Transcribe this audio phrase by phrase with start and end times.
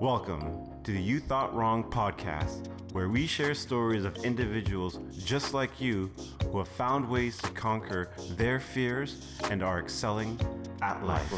[0.00, 5.80] Welcome to the You Thought Wrong podcast, where we share stories of individuals just like
[5.80, 6.10] you
[6.50, 10.40] who have found ways to conquer their fears and are excelling
[10.80, 11.32] at life.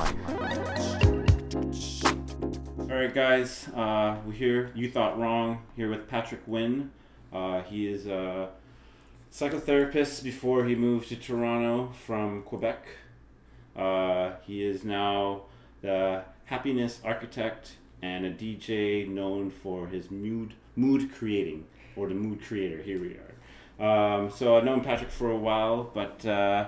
[2.78, 4.70] All right, guys, uh, we're here.
[4.74, 6.90] You Thought Wrong, here with Patrick Wynn.
[7.30, 8.48] Uh, he is a
[9.30, 12.82] psychotherapist before he moved to Toronto from Quebec.
[13.76, 15.42] Uh, he is now
[15.82, 21.64] the happiness architect and a DJ known for his mood mood creating
[21.96, 22.82] or the mood creator.
[22.82, 23.34] Here we are.
[23.78, 26.66] Um, so I've known Patrick for a while, but uh,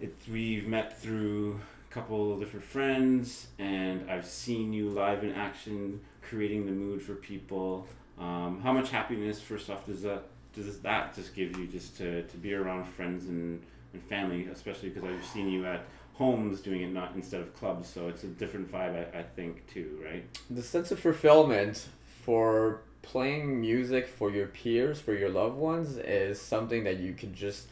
[0.00, 5.32] it, we've met through a couple of different friends, and I've seen you live in
[5.32, 7.86] action, creating the mood for people.
[8.18, 12.22] Um, how much happiness, first off, does that does that just give you just to,
[12.22, 13.62] to be around friends and,
[13.92, 15.84] and family, especially because I've seen you at
[16.18, 19.66] homes doing it not instead of clubs, so it's a different vibe, I, I think,
[19.72, 20.24] too, right?
[20.50, 21.86] The sense of fulfillment
[22.24, 27.34] for playing music for your peers, for your loved ones, is something that you can
[27.34, 27.68] just.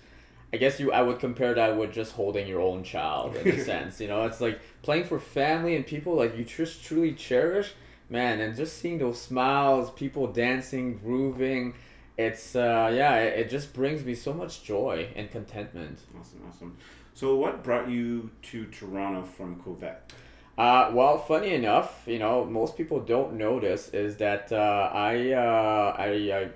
[0.53, 3.65] I guess you I would compare that with just holding your own child in a
[3.73, 4.01] sense.
[4.01, 7.75] You know, it's like playing for family and people like you just truly cherish,
[8.09, 11.75] man, and just seeing those smiles, people dancing, grooving,
[12.17, 15.99] it's uh yeah, it, it just brings me so much joy and contentment.
[16.19, 16.77] Awesome, awesome.
[17.17, 20.12] So, what brought you to Toronto from Quebec?
[20.59, 25.33] Uh, well, funny enough, you know, most people don't know this is that uh, I,
[25.33, 26.50] uh, I,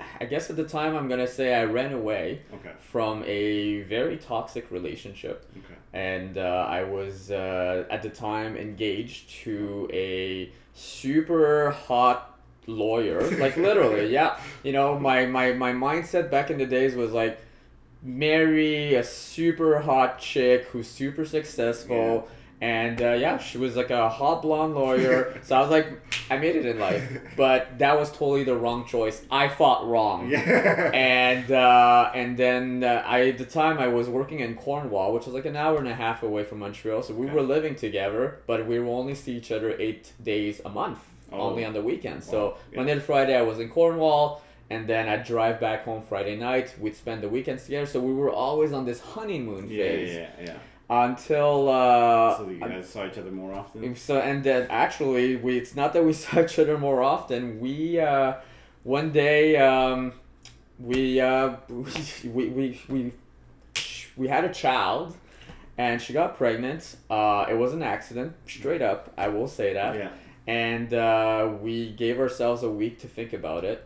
[0.00, 2.72] I, I guess at the time I'm gonna say I ran away Okay.
[2.78, 5.78] from a very toxic relationship, Okay.
[5.92, 13.58] and uh, I was uh, at the time engaged to a super hot lawyer, like
[13.58, 14.40] literally, yeah.
[14.62, 17.38] You know, my my my mindset back in the days was like
[18.02, 22.28] marry a super hot chick who's super successful.
[22.58, 25.38] And uh, yeah, she was like a hot blonde lawyer.
[25.42, 25.88] so I was like,
[26.30, 27.06] I made it in life.
[27.36, 29.22] But that was totally the wrong choice.
[29.30, 30.30] I fought wrong.
[30.30, 30.90] Yeah.
[30.94, 35.26] And uh, and then uh, I at the time I was working in Cornwall, which
[35.26, 37.02] was like an hour and a half away from Montreal.
[37.02, 40.70] So we were living together, but we would only see each other eight days a
[40.70, 41.00] month,
[41.32, 41.40] Oh.
[41.50, 42.26] only on the weekends.
[42.28, 42.32] Wow.
[42.32, 42.78] So Yeah.
[42.78, 44.40] Monday to Friday I was in Cornwall,
[44.70, 46.74] and then I'd drive back home Friday night.
[46.80, 47.86] We'd spend the weekends together.
[47.86, 51.04] So we were always on this honeymoon yeah, phase yeah, yeah.
[51.04, 53.94] until uh, So you guys saw each other more often.
[53.96, 57.60] so and then actually we it's not that we saw each other more often.
[57.60, 58.34] We uh,
[58.82, 60.12] one day um,
[60.78, 61.56] we, uh,
[62.24, 63.12] we we we
[64.16, 65.16] we had a child,
[65.78, 66.96] and she got pregnant.
[67.10, 69.12] Uh, it was an accident, straight up.
[69.16, 69.94] I will say that.
[69.96, 70.10] Yeah.
[70.48, 73.84] And uh, we gave ourselves a week to think about it,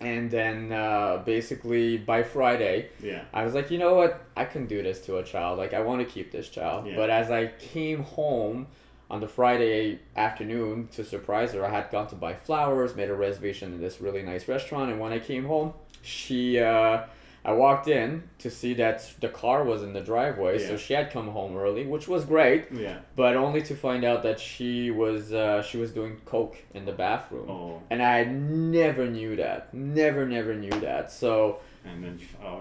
[0.00, 2.88] and then uh, basically by Friday.
[3.02, 3.24] Yeah.
[3.32, 4.20] I was like, you know what?
[4.36, 5.58] I can do this to a child.
[5.58, 6.86] Like, I want to keep this child.
[6.86, 6.96] Yeah.
[6.96, 8.66] But as I came home
[9.10, 13.14] on the Friday afternoon to surprise her, I had gone to buy flowers, made a
[13.14, 17.02] reservation in this really nice restaurant, and when I came home, she, uh,
[17.42, 21.10] I walked in to see that the car was in the driveway, so she had
[21.10, 22.98] come home early, which was great, Yeah.
[23.16, 26.92] but only to find out that she was, uh, she was doing coke in the
[26.92, 27.48] bathroom.
[27.50, 29.72] Oh, And I never knew that.
[29.72, 31.10] Never, never knew that.
[31.10, 32.20] So, and then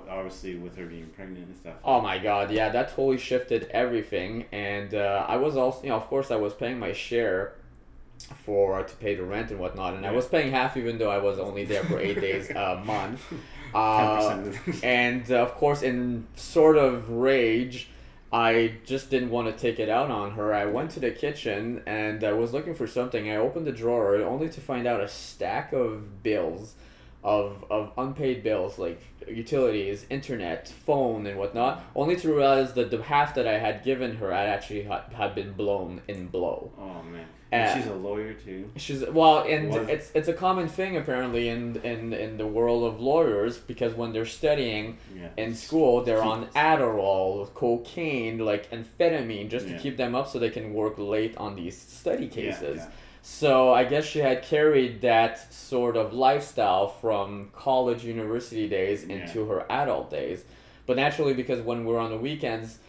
[0.10, 1.74] obviously with her being pregnant and stuff.
[1.84, 4.46] Oh my god, yeah, that totally shifted everything.
[4.54, 7.56] And uh, I was also, you know, of course, I was paying my share
[8.46, 11.18] for to pay the rent and whatnot, and I was paying half even though I
[11.20, 13.22] was only there for eight days a month.
[13.74, 14.44] Uh,
[14.84, 17.90] and uh, of course, in sort of rage,
[18.32, 20.54] I just didn't want to take it out on her.
[20.54, 23.30] I went to the kitchen and I was looking for something.
[23.30, 26.76] I opened the drawer only to find out a stack of bills,
[27.24, 31.84] of of unpaid bills like utilities, internet, phone, and whatnot.
[31.96, 35.34] Only to realize that the half that I had given her had actually had, had
[35.34, 36.72] been blown in blow.
[36.78, 37.26] oh man.
[37.52, 38.70] And Uh, she's a lawyer too.
[38.76, 43.00] She's well, and it's it's a common thing apparently in in in the world of
[43.02, 45.30] lawyers because when they're studying Yeah.
[45.38, 50.50] in school, they're on Adderall, cocaine, like amphetamine, just to keep them up so they
[50.52, 52.78] can work late on these study cases.
[52.78, 52.90] yeah.
[53.22, 59.16] So I guess she had carried that sort of lifestyle from college, university days Yeah.
[59.18, 60.46] into her adult days.
[60.86, 62.80] But naturally, because when we're on the weekends,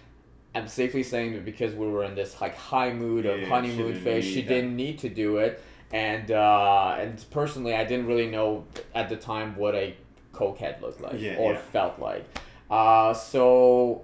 [0.55, 3.47] I'm safely saying that because we were in this like high mood Yeah, of she
[3.47, 4.49] honeymoon phase, she that.
[4.49, 5.62] didn't need to do it.
[5.93, 8.64] And uh, and personally, I didn't really know
[8.94, 9.94] at the time what a
[10.32, 11.61] cokehead looked like Yeah, or yeah.
[11.73, 12.25] felt like.
[12.70, 14.02] Uh, so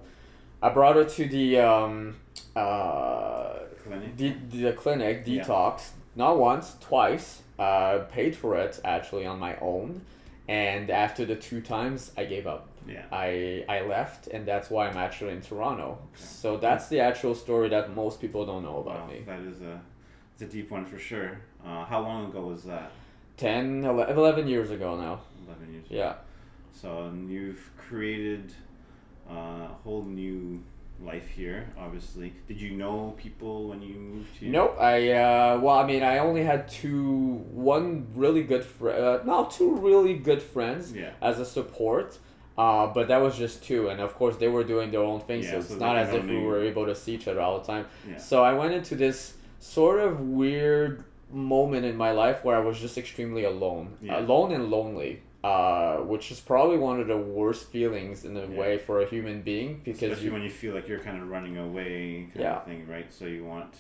[0.63, 2.17] I brought her to the um,
[2.55, 4.17] uh, Clinic.
[4.17, 4.31] the,
[4.63, 5.45] the clinic Yeah.
[5.45, 10.01] detox not once twice uh, paid for it actually on my own
[10.49, 13.05] and after the two times i gave up Yeah.
[13.11, 17.69] i i left and that's why i'm actually in toronto so that's the actual story
[17.71, 19.81] that most people don't know about Wow, me that is a
[20.35, 21.31] It's a deep one for sure.
[21.65, 22.91] Uh, how long ago was that?
[23.39, 25.15] 10, 11 years ago now.
[25.47, 25.87] 11 years.
[25.89, 26.15] Yeah.
[26.73, 28.53] So you've created
[29.31, 29.35] uh,
[29.73, 30.63] a whole new
[31.03, 32.33] life here, obviously.
[32.49, 34.51] Did you know people when you moved here?
[34.51, 34.77] Nope.
[34.79, 37.45] I uh, well, I mean, I only had two,
[37.75, 41.13] one really good friend, uh, no, two really good friends Yeah.
[41.23, 42.19] as a support.
[42.59, 45.43] Uh, but that was just two, and of course they were doing their own thing,
[45.43, 47.59] Yeah, so it's so not as if we were able to see each other all
[47.61, 47.85] the time.
[48.11, 48.17] Yeah.
[48.17, 52.81] So I went into this sort of weird moment in my life where I was
[52.81, 54.21] just extremely alone, Yeah.
[54.21, 58.47] alone and lonely, uh, which is probably one of the worst feelings in a Yeah.
[58.61, 61.29] way for a human being because Especially you when you feel like you're kind of
[61.29, 62.57] running away, kind Yeah.
[62.57, 63.13] of thing, right?
[63.13, 63.75] So you want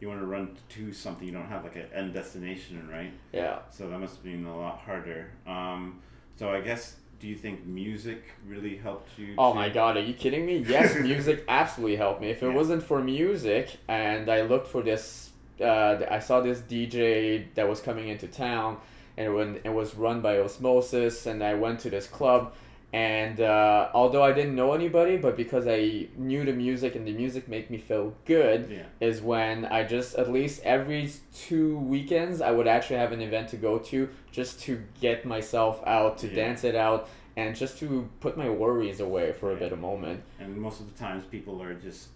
[0.00, 1.26] you want to run to something.
[1.26, 3.12] You don't have like an end destination, right?
[3.32, 5.30] yeah So that must have been a lot harder.
[5.46, 6.00] Um,
[6.36, 9.34] so I guess, do you think music really helped you?
[9.38, 10.58] Oh to- my god, are you kidding me?
[10.58, 12.30] Yes, music absolutely helped me.
[12.30, 12.54] If it Yeah.
[12.54, 15.30] wasn't for music and I looked for this,
[15.60, 18.78] uh, I saw this DJ that was coming into town
[19.16, 22.52] and it was run by Osmosis and I went to this club
[22.96, 27.12] and uh, although I didn't know anybody, but because I knew the music and the
[27.12, 29.06] music made me feel good, Yeah.
[29.06, 33.50] is when I just at least every two weekends I would actually have an event
[33.50, 36.36] to go to just to get myself out to Yeah.
[36.36, 39.58] dance it out and just to put my worries away for a Yeah.
[39.64, 40.20] bit of moment.
[40.40, 42.08] And most of the times, people are just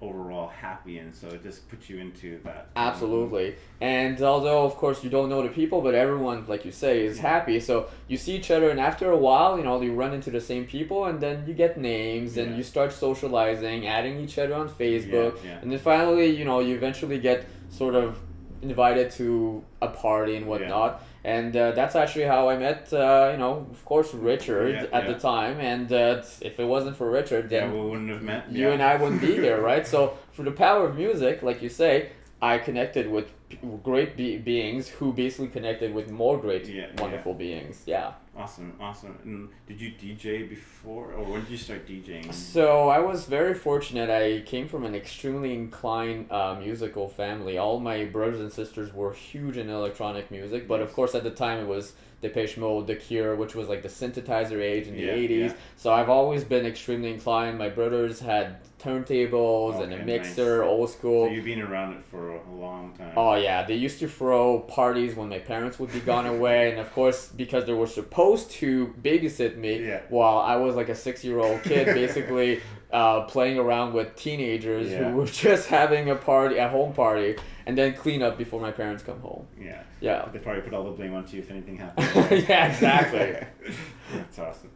[0.00, 2.68] overall happy, and so it just puts you into that.
[2.76, 3.54] Um, Absolutely.
[3.80, 7.18] And although of course you don't know the people, but everyone, like you say, is
[7.18, 7.60] happy.
[7.60, 10.40] So you see each other and after a while, you know, you run into the
[10.40, 12.56] same people and then you get names and Yeah.
[12.58, 15.36] you start socializing, adding each other on Facebook.
[15.44, 15.58] Yeah, yeah.
[15.62, 18.18] And then finally, you know, you eventually get sort of
[18.62, 21.02] invited to a party and whatnot.
[21.22, 25.04] And uh, that's actually how I met, uh, you know, of course, Richard Yeah, at
[25.04, 25.12] yeah.
[25.12, 25.60] the time.
[25.60, 28.50] And uh, if it wasn't for Richard, Yeah, then we wouldn't have met.
[28.50, 28.72] you yeah.
[28.74, 29.86] and I wouldn't be here, right?
[29.86, 32.10] So, for the power of music, like you say,
[32.40, 37.34] I connected with p- great be- beings who basically connected with more great, Yeah, wonderful
[37.34, 37.82] beings.
[37.86, 38.12] Yeah.
[38.40, 39.18] Awesome, awesome.
[39.22, 42.32] And did you DJ before, or when did you start DJing?
[42.32, 44.08] So I was very fortunate.
[44.08, 47.58] I came from an extremely inclined uh, musical family.
[47.58, 51.30] All my brothers and sisters were huge in electronic music, but of course at the
[51.30, 51.92] time it was
[52.22, 55.50] Depeche Mode, The Cure, which was like the synthesizer age in Yeah, the eighties.
[55.52, 55.56] yeah.
[55.76, 57.56] So I've always been extremely inclined.
[57.58, 58.56] My brothers had
[59.04, 60.68] turntables and a mixer, nice.
[60.68, 61.26] old school.
[61.26, 63.12] So you've been around it for a long time.
[63.16, 66.78] Oh yeah, they used to throw parties when my parents would be gone away, and
[66.80, 70.00] of course because they were supposed to babysit me Yeah.
[70.08, 72.60] while I was like a six-year-old kid, basically
[72.92, 75.10] uh, playing around with teenagers Yeah.
[75.10, 77.36] who were just having a party, a home party,
[77.70, 79.46] and then clean up before my parents come home.
[79.60, 79.80] Yeah.
[80.00, 80.28] Yeah.
[80.32, 82.08] They probably put all the blame onto you if anything happens.
[82.48, 83.46] Yeah, exactly.
[84.12, 84.70] That's awesome.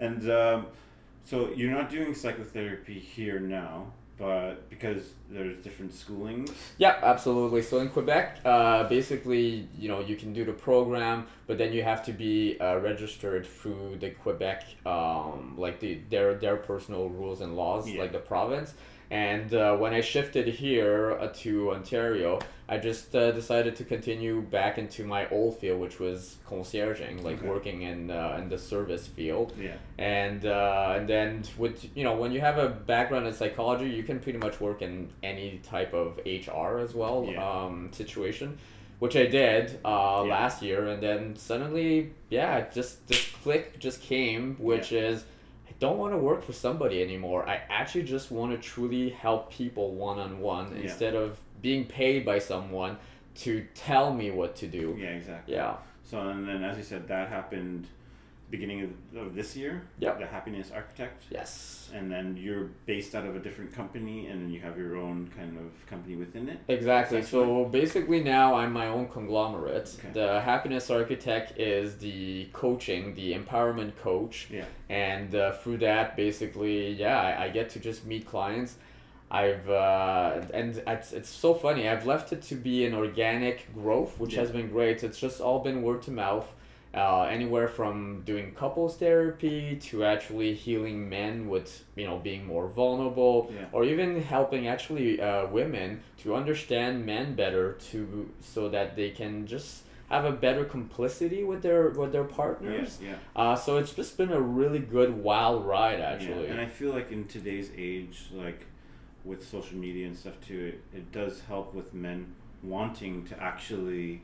[0.00, 0.66] And um,
[1.24, 6.50] so you're not doing psychotherapy here now, but because there's different schoolings.
[6.78, 7.62] Yeah, absolutely.
[7.62, 11.84] So in Quebec, uh, basically, you know, you can do the program, but then you
[11.84, 17.40] have to be uh, registered through the Quebec, um, like the their their personal rules
[17.40, 18.00] and laws, Yeah.
[18.02, 18.74] like the province.
[19.12, 24.40] And uh, when I shifted here uh, to Ontario, I just uh, decided to continue
[24.40, 27.46] back into my old field, which was concierging, like Okay.
[27.46, 29.76] working in uh, in the service field Yeah.
[29.98, 34.02] and uh, and then with you know when you have a background in psychology you
[34.10, 34.92] can pretty much work in
[35.22, 37.46] any type of hr as well Yeah.
[37.46, 38.48] um, situation
[39.02, 40.32] which i did uh, Yeah.
[40.38, 41.90] last year and then suddenly
[42.30, 45.24] yeah just this click just came which is i
[45.82, 47.44] don't want to work for somebody anymore.
[47.48, 52.96] I actually just want to truly help people one-on-one instead of being paid by someone
[53.34, 54.96] to tell me what to do.
[54.96, 55.54] Yeah, exactly.
[55.54, 55.74] yeah.
[56.04, 57.88] So and then as you said, that happened
[58.52, 58.92] beginning of,
[59.22, 59.82] of this year.
[59.98, 60.20] Yep.
[60.20, 61.24] The Happiness Architect.
[61.30, 65.18] yes And then you're based out of a different company, and you have your own
[65.38, 66.58] kind of company within it.
[66.68, 67.18] Exactly.
[67.18, 67.64] Essentially.
[67.64, 69.88] So basically, now I'm my own conglomerate.
[69.98, 70.12] Okay.
[70.20, 74.66] The happiness architect is the coaching, the empowerment coach, Yeah.
[75.08, 78.72] and uh, through that, basically, yeah, I, I get to just meet clients.
[79.42, 81.88] I've uh, and it's, it's so funny.
[81.88, 84.40] I've left it to be an organic growth, which Yeah.
[84.42, 85.02] has been great.
[85.02, 86.48] It's just all been word to mouth.
[86.94, 92.68] Uh, anywhere from doing couples therapy to actually healing men with you know being more
[92.68, 93.64] vulnerable Yeah.
[93.72, 99.46] or even helping actually uh, women to understand men better to so that they can
[99.46, 102.98] just have a better complicity with their with their partners.
[103.02, 103.14] Yeah.
[103.34, 106.44] Uh, so it's just been a really good wild ride actually.
[106.44, 108.66] Yeah, and I feel like in today's age, like
[109.24, 114.22] with social media and stuff too, it, it does help with men wanting to actually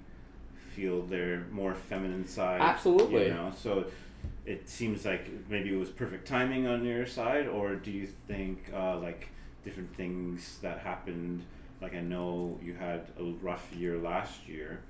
[0.68, 2.60] feel their more feminine side.
[2.60, 3.24] Absolutely.
[3.24, 3.86] You know, so
[4.46, 8.70] it seems like maybe it was perfect timing on your side, or do you think
[8.74, 9.28] uh, like
[9.64, 11.44] different things that happened
[11.80, 14.80] like I know you had a rough year last year,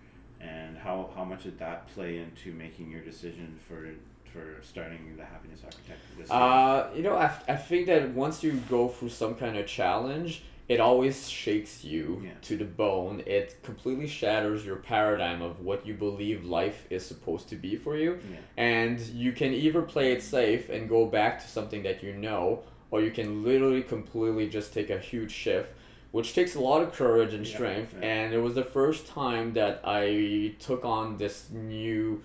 [0.40, 3.90] and how how much did that play into making your decision for
[4.32, 6.38] for starting the happiness architect this year?
[6.38, 10.42] Uh, you know, I, I think that once you go through some kind of challenge,
[10.68, 12.30] it always shakes you Yeah.
[12.42, 13.22] to the bone.
[13.26, 17.96] It completely shatters your paradigm of what you believe life is supposed to be for
[17.96, 18.18] you.
[18.30, 18.36] yeah.
[18.56, 22.62] And you can either play it safe and go back to something that you know,
[22.90, 25.70] or you can literally completely just take a huge shift,
[26.10, 27.94] which takes a lot of courage and strength.
[27.98, 28.06] yeah.
[28.06, 32.22] And it was the first time that I took on this new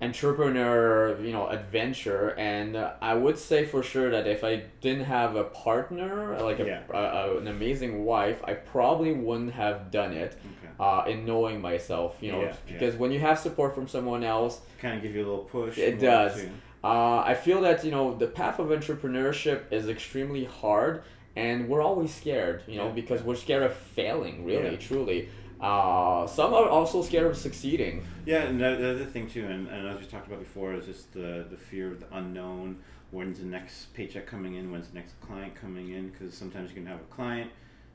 [0.00, 2.30] entrepreneur, you know, adventure.
[2.38, 6.60] And uh, I would say for sure that if I didn't have a partner, like
[6.60, 6.80] a, Yeah.
[6.90, 6.96] a,
[7.32, 10.32] a- an amazing wife, I probably wouldn't have done it.
[10.34, 10.72] Okay.
[10.78, 12.72] Uh, in knowing myself, you know, Yeah, yeah.
[12.72, 15.76] because when you have support from someone else, Kind of give you a little push.
[15.76, 16.42] It does.
[16.82, 21.02] uh, I feel that you know the path of entrepreneurship is extremely hard,
[21.36, 22.92] and we're always scared, you know, Yeah.
[22.92, 24.76] because we're scared of failing, really, Yeah.
[24.88, 25.28] truly.
[25.60, 28.04] Uh, some are also scared of succeeding.
[28.24, 30.86] Yeah, and the, the other thing too, and, and as we talked about before, is
[30.86, 32.78] just the the fear of the unknown.
[33.10, 34.70] When's the next paycheck coming in?
[34.70, 36.10] When's the next client coming in?
[36.10, 37.50] Because sometimes you can have a client,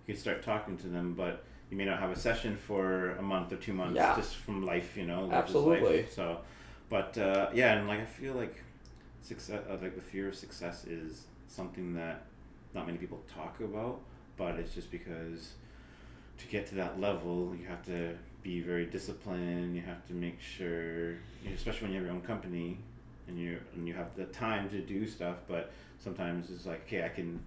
[0.06, 3.22] you can start talking to them, but you may not have a session for a
[3.22, 4.16] month or two months, Yeah.
[4.16, 5.30] just from life, you know.
[5.32, 5.98] Absolutely.
[5.98, 6.14] Life.
[6.14, 6.40] So,
[6.90, 8.62] but uh, yeah, and like I feel like
[9.22, 12.26] success, uh, like the fear of success, is something that
[12.74, 14.02] not many people talk about,
[14.38, 15.54] but it's just because
[16.38, 19.76] to get to that level, you have to be very disciplined.
[19.76, 22.78] You have to make sure, you know, especially when you have your own company,
[23.28, 25.38] and you and you have the time to do stuff.
[25.48, 27.42] But sometimes it's like, okay, I can,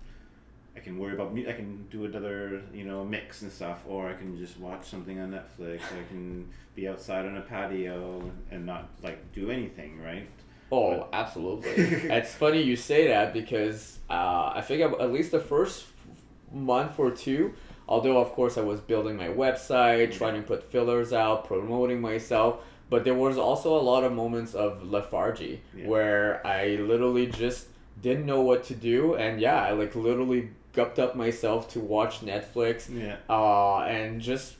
[0.76, 1.48] I can worry about me.
[1.48, 5.18] I can do another, you know, mix and stuff, or I can just watch something
[5.20, 5.80] on Netflix.
[5.82, 10.28] I can be outside on a patio and not like do anything, right?
[10.70, 11.70] Oh, absolutely.
[12.10, 15.86] it's funny you say that because uh, I think at least the first
[16.52, 17.54] month or two,
[17.88, 22.60] although of course I was building my website, trying to put fillers out, promoting myself,
[22.90, 25.86] but there was also a lot of moments of lethargy Yeah.
[25.88, 27.66] where I literally just
[28.00, 32.20] didn't know what to do, and yeah, I like literally gupped up myself to watch
[32.20, 33.16] Netflix Yeah.
[33.28, 34.54] uh, and just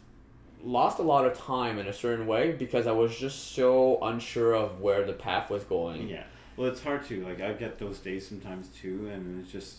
[0.65, 4.55] lost a lot of time in a certain way because I was just so unsure
[4.57, 6.09] of where the path was going.
[6.09, 6.25] Yeah.
[6.57, 7.41] Well, it's hard to like.
[7.41, 9.77] I get those days sometimes too, and it's just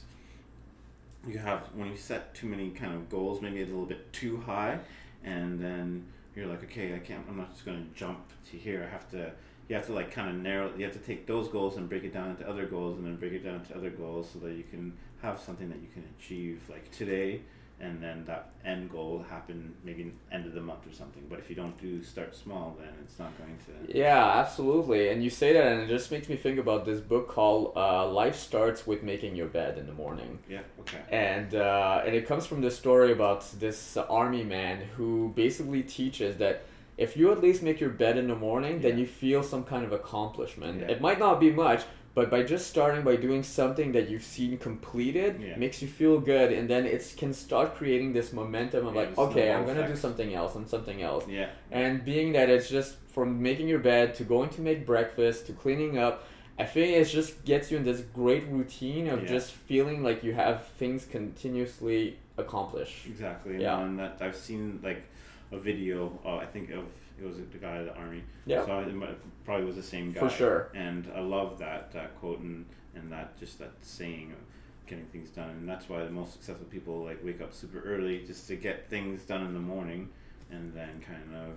[1.28, 4.12] you have when you set too many kind of goals, maybe it's a little bit
[4.14, 4.80] too high,
[5.24, 7.26] and then you're like, okay, I can't.
[7.30, 8.20] I'm not just gonna jump
[8.52, 8.86] to here.
[8.88, 9.32] I have to.
[9.68, 10.72] You have to like kind of narrow.
[10.76, 13.18] You have to take those goals and break it down into other goals, and then
[13.18, 16.04] break it down into other goals, so that you can have something that you can
[16.18, 17.42] achieve like today,
[17.82, 21.26] and then that end goal happen maybe end of the month or something.
[21.30, 23.98] But if you don't do start small, then it's not going to.
[23.98, 25.10] Yeah, absolutely.
[25.10, 28.08] And you say that, and it just makes me think about this book called uh,
[28.10, 30.62] "Life Starts with Making Your Bed in the Morning." Yeah.
[30.82, 31.00] Okay.
[31.10, 36.38] and uh, and it comes from this story about this army man who basically teaches
[36.38, 36.64] that
[37.00, 39.86] if you at least make your bed in the morning, then you feel some kind
[39.86, 40.82] of accomplishment.
[40.82, 40.88] Yeah.
[40.88, 41.84] It might not be much,
[42.20, 45.56] but by just starting by doing something that you've seen completed Yeah.
[45.64, 49.18] makes you feel good, and then it can start creating this momentum of Yeah, like,
[49.26, 51.24] okay, I'm gonna do something else and something else.
[51.30, 51.50] Yeah.
[51.72, 55.54] And being that it's just from making your bed to going to make breakfast to
[55.54, 56.16] cleaning up,
[56.64, 59.30] I think it just gets you in this great routine of Yeah.
[59.36, 63.06] just feeling like you have things continuously accomplished.
[63.14, 63.62] Exactly.
[63.62, 63.80] Yeah.
[63.80, 65.04] And that I've seen like
[65.52, 66.20] a video.
[66.26, 66.86] Uh, I think of
[67.20, 68.24] it was the guy of the army.
[68.46, 68.66] Yeah.
[68.66, 70.22] So it probably was the same guy.
[70.22, 70.70] For sure.
[70.74, 72.66] And I love that that quote and
[72.96, 75.50] and that just that saying of getting things done.
[75.50, 78.90] And that's why the most successful people like wake up super early just to get
[78.90, 80.10] things done in the morning,
[80.52, 81.56] and then kind of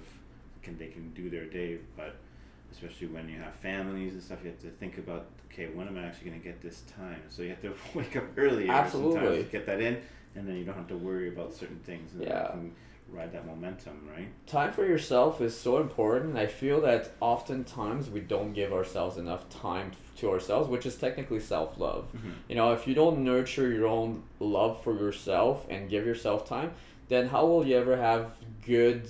[0.63, 1.79] can they can do their day.
[1.97, 2.17] But
[2.71, 5.99] especially when you have families and stuff, you have to think about okay, when am
[5.99, 7.21] I actually going to get this time?
[7.29, 9.15] So you have to wake up earlier Absolutely.
[9.21, 10.01] sometimes to get that in,
[10.35, 12.13] and then you don't have to worry about certain things.
[12.15, 12.55] And Yeah.
[13.13, 14.29] Ride that momentum, right?
[14.47, 16.37] Time for yourself is so important.
[16.37, 21.41] I feel that oftentimes we don't give ourselves enough time to ourselves, which is technically
[21.41, 22.07] self love.
[22.17, 22.31] Mm-hmm.
[22.49, 26.73] You know, if you don't nurture your own love for yourself and give yourself time,
[27.09, 28.33] then how will you ever have
[28.65, 29.09] good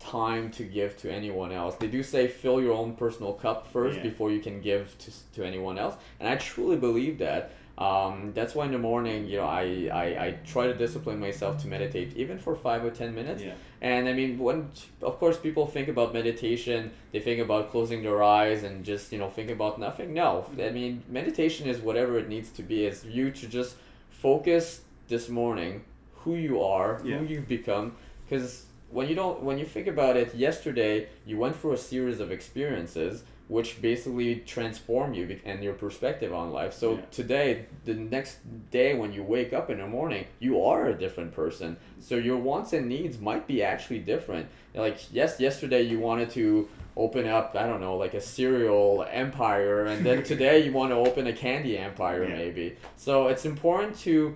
[0.00, 1.76] time to give to anyone else?
[1.76, 4.02] They do say fill your own personal cup first Yeah.
[4.02, 5.94] before you can give to, to anyone else.
[6.20, 7.52] And I truly believe that.
[7.76, 11.60] Um, that's why in the morning, you know, I, I, I try to discipline myself
[11.62, 13.42] to meditate, even for five or ten minutes.
[13.42, 13.54] Yeah.
[13.80, 14.70] And I mean, when
[15.02, 19.18] of course people think about meditation, they think about closing their eyes and just you
[19.18, 20.14] know think about nothing.
[20.14, 22.86] No, I mean meditation is whatever it needs to be.
[22.86, 23.74] Is you to just
[24.08, 25.82] focus this morning
[26.22, 27.18] who you are, Yeah.
[27.18, 31.56] who you've become, because when you don't when you think about it, yesterday you went
[31.56, 36.72] through a series of experiences which basically transform you and your perspective on life.
[36.72, 37.00] So Yeah.
[37.10, 38.38] today, the next
[38.70, 41.76] day when you wake up in the morning, you are a different person.
[42.00, 44.46] So your wants and needs might be actually different.
[44.74, 49.84] Like yes, yesterday you wanted to open up, I don't know, like a cereal empire
[49.86, 52.36] and then today you want to open a candy empire Yeah.
[52.36, 52.76] maybe.
[52.96, 54.34] So it's important to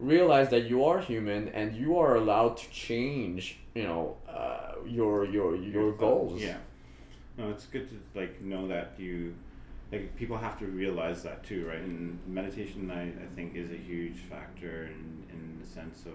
[0.00, 5.24] realize that you are human and you are allowed to change, you know, uh, your
[5.26, 6.40] your your goals.
[6.42, 6.56] Yeah.
[7.38, 9.34] No, it's good to like know that you
[9.92, 11.78] like people have to realize that too, right?
[11.78, 16.14] And meditation, I, I think, is a huge factor in in the sense of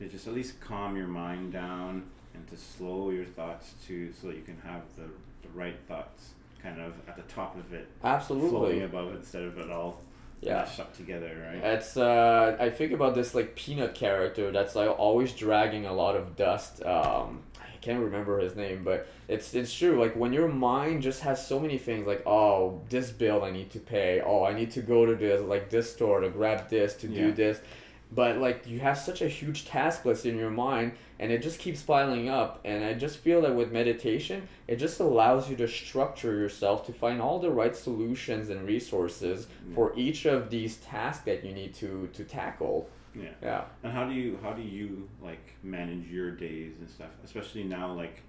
[0.00, 2.02] to just at least calm your mind down
[2.34, 5.04] and to slow your thoughts too, so that you can have the
[5.46, 8.48] the right thoughts kind of at the top of it, Absolutely.
[8.50, 10.00] floating above it instead of it all
[10.40, 10.66] Yeah.
[10.78, 11.62] up together, right?
[11.74, 16.16] It's uh, I think about this like peanut character that's like always dragging a lot
[16.16, 16.82] of dust.
[16.82, 17.42] Um,
[17.84, 20.00] can't remember his name, but it's it's true.
[20.00, 23.70] Like when your mind just has so many things, like oh this bill I need
[23.72, 26.94] to pay, oh I need to go to this like this store to grab this
[27.02, 27.60] to do this,
[28.12, 31.58] but like you have such a huge task list in your mind, and it just
[31.58, 32.60] keeps piling up.
[32.64, 36.92] And I just feel that with meditation, it just allows you to structure yourself to
[36.92, 39.74] find all the right solutions and resources Yeah.
[39.74, 42.88] for each of these tasks that you need to to tackle.
[43.14, 43.28] Yeah.
[43.42, 43.64] Yeah.
[43.82, 47.10] And how do you how do you like manage your days and stuff?
[47.24, 48.22] Especially now, like,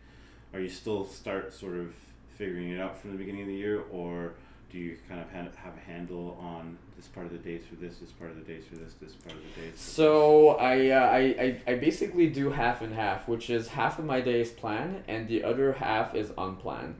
[0.53, 1.93] are you still start sort of
[2.37, 4.33] figuring it out from the beginning of the year, or
[4.71, 7.75] do you kind of ha- have a handle on this part of the days for
[7.75, 9.79] this, this part of the days for this, this part of the days?
[9.79, 14.05] So I, uh, I, I I basically do half and half, which is half of
[14.05, 16.95] my day is planned and the other half is unplanned.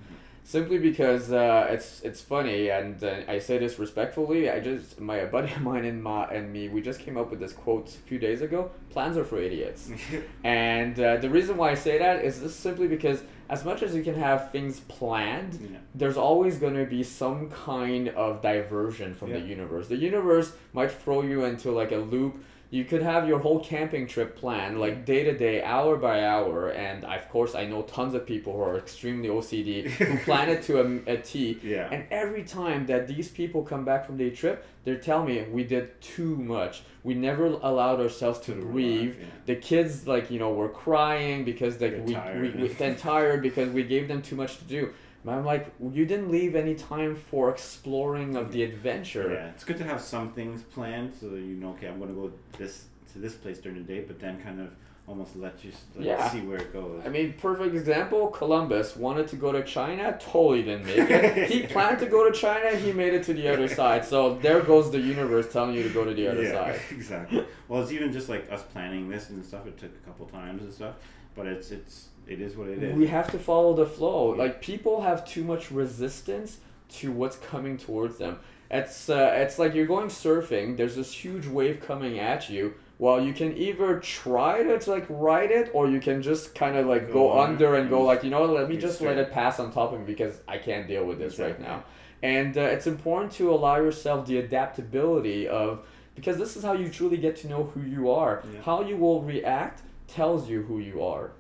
[0.48, 4.48] Simply because uh, it's it's funny, and uh, I say this respectfully.
[4.48, 7.40] I just my buddy of mine and my and me, we just came up with
[7.40, 8.70] this quote a few days ago.
[8.92, 9.90] Plans are for idiots.
[10.44, 13.96] And uh, the reason why I say that is just simply because as much as
[13.96, 15.80] you can have things planned, yeah.
[15.96, 19.88] there's always going to be some kind of diversion from the universe.
[19.88, 22.44] The universe might throw you into like a loop.
[22.76, 25.06] You could have your whole camping trip planned, like mm.
[25.06, 28.60] day to day, hour by hour, and of course, I know tons of people who
[28.64, 31.58] are extremely OCD who plan it to a, a T.
[31.64, 31.88] Yeah.
[31.90, 35.64] And every time that these people come back from their trip, they tell me we
[35.64, 36.84] did too much.
[37.06, 39.16] We never allowed ourselves to, To breathe.
[39.22, 39.26] yeah.
[39.46, 42.60] The kids, like you know, were crying because like They're we, we, tired.
[42.60, 44.94] we then tired because we gave them too much to do.
[45.26, 49.34] And I'm like, you didn't leave any time for exploring of the adventure.
[49.34, 52.14] Yeah, it's good to have some things planned so that you know, okay, I'm gonna
[52.14, 54.70] go this to this place during the day, but then kind of
[55.08, 56.30] almost let you like, Yeah.
[56.30, 57.04] see where it goes.
[57.06, 58.28] I mean, perfect example.
[58.28, 61.50] Columbus wanted to go to China, totally didn't make it.
[61.50, 64.04] he planned to go to China, he made it to the other side.
[64.04, 66.80] So there goes the universe telling you to go to the other yeah, side.
[66.92, 67.46] exactly.
[67.68, 69.68] Well, it's even just like us planning this and stuff.
[69.68, 70.96] It took a couple times and stuff,
[71.36, 72.96] but it's it's it is what it is.
[72.96, 74.30] We have to follow the flow.
[74.30, 76.58] Like people have too much resistance
[76.90, 78.40] to what's coming towards them.
[78.72, 80.76] It's uh, it's like you're going surfing.
[80.78, 82.74] There's this huge wave coming at you.
[82.98, 86.88] Well, you can either try to like ride it, or you can just kind of
[86.88, 89.18] like go, Go under and go like, you know, let me just straight.
[89.18, 91.84] let it pass on top of me because I can't deal with this right now.
[92.24, 96.90] And uh, it's important to allow yourself the adaptability of because this is how you
[96.90, 98.44] truly get to know who you are.
[98.52, 98.62] Yeah.
[98.62, 101.32] How you will react tells you who you are.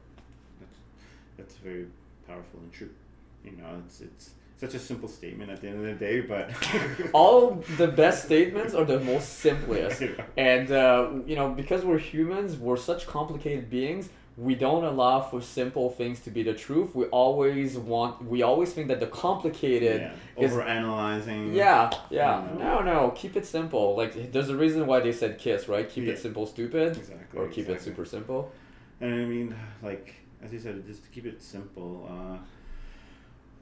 [0.59, 0.77] That's
[1.37, 1.87] that's very
[2.27, 2.89] powerful and true.
[3.43, 6.49] You know, it's it's such a simple statement at the end of the day, but
[7.13, 10.01] all the best statements are the most simplest
[10.37, 15.41] and uh, you know because we're humans we're such complicated beings we don't allow for
[15.41, 20.01] simple things to be the truth we always want we always think that the complicated
[20.01, 20.43] yeah.
[20.43, 21.53] is- over analyzing.
[21.53, 25.67] yeah yeah no no keep it simple like there's a reason why they said kiss
[25.69, 26.13] right keep Yeah.
[26.13, 27.39] it simple stupid exactly.
[27.39, 28.51] or keep it super simple
[29.01, 31.91] And I mean, like as you said, just keep it simple.
[32.09, 32.37] Uh,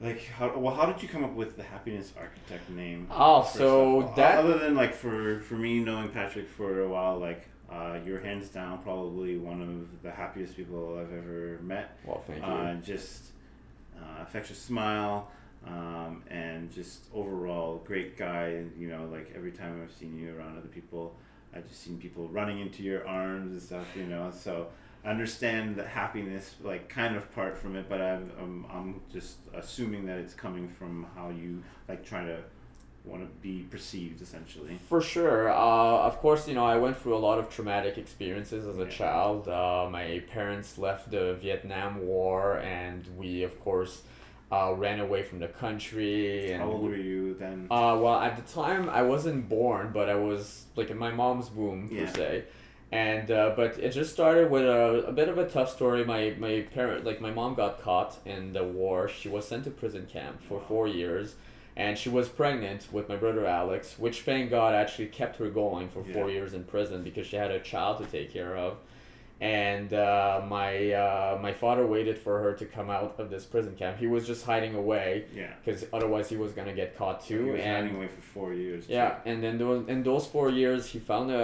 [0.00, 3.06] like how well, how did you come up with the happiness architect name?
[3.10, 7.48] Oh, so that- other than like for for me knowing Patrick for a while, like
[7.70, 11.96] uh, you're hands down probably one of the happiest people I've ever met.
[12.04, 13.30] well thank you Uh, just
[13.98, 15.30] uh, affectionate smile.
[15.66, 18.62] Um, and just overall great guy.
[18.78, 21.14] You know, like every time I've seen you around other people,
[21.56, 23.86] I've just seen people running into your arms and stuff.
[23.96, 24.66] You know, so
[25.04, 30.06] understand the happiness, like kind of part from it, but I'm I'm, I'm just assuming
[30.06, 32.38] that it's coming from how you like try to
[33.04, 34.78] want to be perceived, essentially.
[34.88, 35.50] For sure.
[35.50, 35.54] Uh,
[36.08, 39.46] of course, you know, I went through a lot of traumatic experiences as a child.
[39.46, 44.04] Uh, my parents left the Vietnam War, and we, of course,
[44.50, 46.50] uh, ran away from the country.
[46.52, 47.66] And How old were you then?
[47.70, 51.50] Uh, well, at the time, I wasn't born, but I was like in my mom's
[51.50, 52.06] womb, Yeah.
[52.06, 52.44] per se.
[52.94, 56.04] And uh, but it just started with a, a bit of a tough story.
[56.04, 59.08] My my parent, like my mom, got caught in the war.
[59.08, 61.34] She was sent to prison camp for four years,
[61.74, 65.88] and she was pregnant with my brother Alex, which thank God actually kept her going
[65.88, 66.36] for four Yeah.
[66.36, 68.76] years in prison because she had a child to take care of.
[69.40, 73.74] And uh, my uh, my father waited for her to come out of this prison
[73.74, 73.98] camp.
[73.98, 75.52] He was just hiding away Yeah.
[75.62, 77.44] because otherwise he was gonna get caught too.
[77.44, 78.86] He was and hiding away for four years.
[78.86, 78.92] too.
[78.92, 81.36] yeah, and then those in those four years, he found a,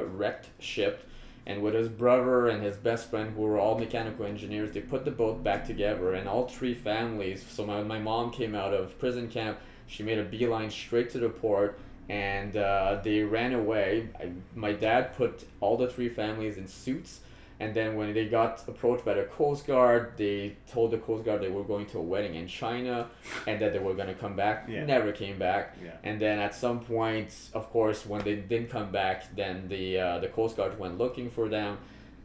[0.00, 1.08] a wrecked ship,
[1.46, 5.04] and with his brother and his best friend, who were all mechanical engineers, they put
[5.06, 7.44] the boat back together, and all three families.
[7.48, 9.58] So my my mom came out of prison camp.
[9.86, 14.08] She made a beeline straight to the port, and uh, they ran away.
[14.20, 17.20] I, my dad put all the three families in suits.
[17.60, 21.42] And then when they got approached by the Coast Guard, they told the Coast Guard
[21.42, 23.08] they were going to a wedding in China
[23.46, 24.66] and that they were going to come back.
[24.66, 24.84] Yeah.
[24.86, 25.76] Never came back.
[25.84, 25.90] Yeah.
[26.02, 30.18] And then at some point, of course, when they didn't come back, then the uh,
[30.20, 31.76] the Coast Guard went looking for them.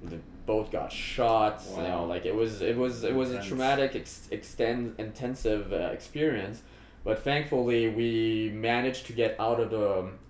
[0.04, 1.62] The boat got shot.
[1.76, 5.78] You know, like it was it was it was a traumatic, ex- extend intensive uh,
[5.98, 6.62] experience.
[7.04, 9.89] But thankfully, we managed to get out of the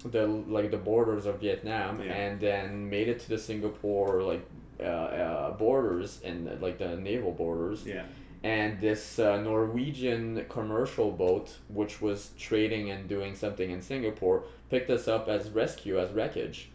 [0.09, 2.11] the like the borders of Vietnam Yeah.
[2.13, 4.43] and then made it to the Singapore like
[4.79, 8.03] uh, uh, borders and uh, like the naval borders Yeah.
[8.43, 14.89] and this uh, Norwegian commercial boat, which was trading and doing something in Singapore, picked
[14.89, 16.69] us up as rescue, as wreckage,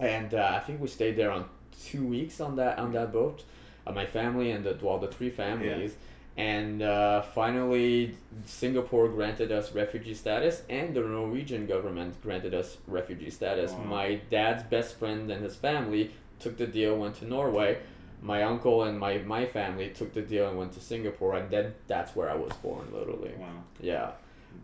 [0.00, 1.46] and uh, I think we stayed there on
[1.88, 3.44] two weeks on that on that boat,
[3.86, 5.94] uh, my family and the well the three families.
[6.36, 13.30] And uh, finally, Singapore granted us refugee status, and the Norwegian government granted us refugee
[13.30, 13.70] status.
[13.70, 13.84] Wow.
[13.84, 17.78] My dad's best friend and his family took the deal, went to Norway.
[18.22, 21.74] My uncle and my, my family took the deal and went to Singapore, and then
[21.86, 23.32] that's where I was born, literally.
[23.38, 23.48] Wow.
[23.80, 24.12] Yeah.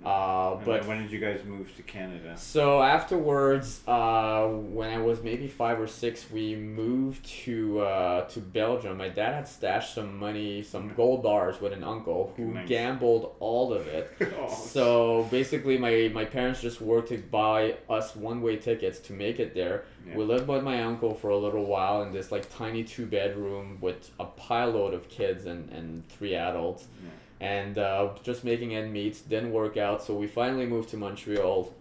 [0.04, 2.34] Uh, but when did you guys move to Canada?
[2.36, 8.40] so afterwards, uh, when I was maybe five or six, we moved to uh, to
[8.40, 8.96] Belgium.
[8.96, 12.68] My dad had stashed some money, some gold bars with an uncle who Nice.
[12.68, 14.10] gambled all of it.
[14.40, 19.12] Oh, So basically, my, my parents just worked to buy us one way tickets to
[19.12, 19.84] make it there.
[20.06, 20.16] Yeah.
[20.16, 23.78] We lived with my uncle for a little while in this like tiny two bedroom
[23.80, 26.86] with a pile load of kids and, and three adults.
[27.04, 27.10] Yeah.
[27.40, 31.72] And uh, just making end meets didn't work out, so we finally moved to Montreal.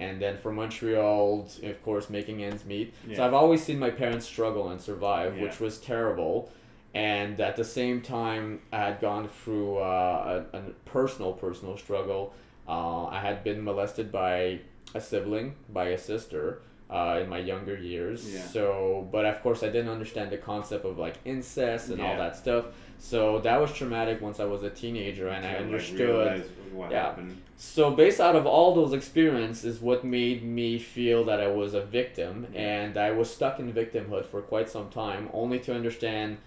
[0.00, 2.94] And then from Montreal, of course, making ends meet.
[3.16, 5.42] So I've always seen my parents struggle and survive, Yeah.
[5.42, 6.50] which was terrible.
[6.94, 12.32] And at the same time, I had gone through uh, a, a personal, personal struggle.
[12.68, 14.60] Uh, I had been molested by
[14.94, 18.32] a sibling, by a sister, uh, in my younger years.
[18.32, 18.40] Yeah.
[18.42, 22.36] So, but of course, I didn't understand the concept of like incest and all that
[22.36, 22.66] stuff.
[22.98, 26.44] So that was traumatic once I was a teenager, and I like, understood.
[26.72, 27.02] what Yeah.
[27.06, 27.40] happened.
[27.56, 31.80] So based out of all those experiences, what made me feel that I was a
[31.80, 36.38] victim, and I was stuck in victimhood for quite some time, only to understand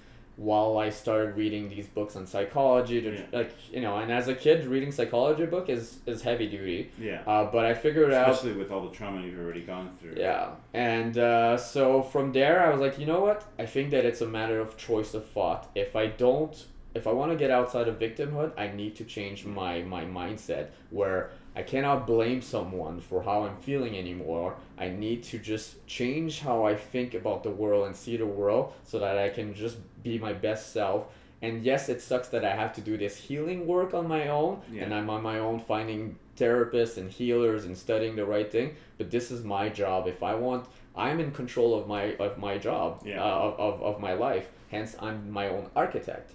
[0.41, 3.21] while I started reading these books on psychology, to, Yeah.
[3.39, 6.89] like you know, and as a kid, reading psychology book is is heavy duty.
[6.99, 7.21] Yeah.
[7.27, 10.15] Uh, but I figured out Especially with all the trauma you've already gone through.
[10.17, 13.39] yeah, and uh, so from there, I was like, you know what?
[13.60, 15.69] I think that it's a matter of choice of thought.
[15.75, 16.56] If I don't,
[16.95, 20.65] if I want to get outside of victimhood, I need to change my my mindset
[20.89, 24.55] where I cannot blame someone for how I'm feeling anymore.
[24.77, 28.73] I need to just change how I think about the world and see the world
[28.83, 31.07] so that I can just be my best self.
[31.41, 34.61] And yes, it sucks that I have to do this healing work on my own,
[34.71, 34.83] Yeah.
[34.83, 38.75] and I'm on my own finding therapists and healers and studying the right thing.
[38.97, 40.07] But this is my job.
[40.07, 43.23] If I want, I'm in control of my of my job, Yeah.
[43.23, 44.47] uh, of, of, of my life.
[44.69, 46.31] Hence, I'm my own architect.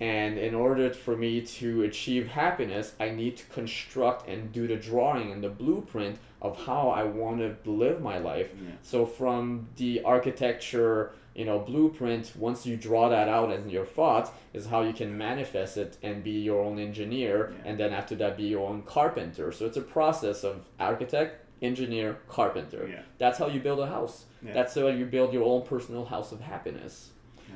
[0.00, 4.76] And in order for me to achieve happiness, I need to construct and do the
[4.76, 8.50] drawing and the blueprint of how I want to live my life.
[8.54, 8.72] Yeah.
[8.82, 14.30] So from the architecture, you know, blueprint, once you draw that out as your thoughts,
[14.52, 17.70] is how you can manifest it and be your own engineer, Yeah.
[17.70, 19.50] and then after that be your own carpenter.
[19.52, 22.86] So it's a process of architect, engineer, carpenter.
[22.88, 23.02] Yeah.
[23.18, 24.26] That's how you build a house.
[24.44, 24.52] Yeah.
[24.52, 27.10] That's how you build your own personal house of happiness.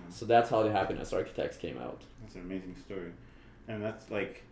[0.07, 0.15] Yeah.
[0.15, 2.03] So that's how the happiness architects came out.
[2.23, 3.13] That's an amazing story.
[3.67, 4.45] And that's like,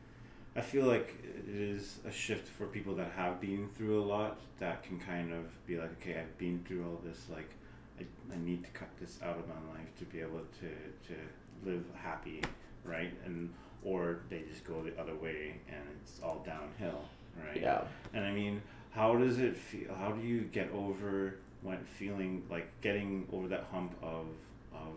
[0.55, 4.39] I feel like it is a shift for people that have been through a lot
[4.59, 7.27] that can kind of be like, okay, I've been through all this.
[7.31, 7.51] Like,
[7.99, 10.69] I, I need to cut this out of my life to be able to,
[11.09, 11.21] to
[11.65, 12.43] live happy,
[12.85, 13.13] right?
[13.25, 13.53] And,
[13.85, 17.05] or they just go the other way and it's all downhill,
[17.43, 17.61] right?
[17.61, 17.85] Yeah.
[18.13, 19.95] And I mean, how does it feel?
[19.95, 24.27] How do you get over when feeling like getting over that hump of
[24.73, 24.95] of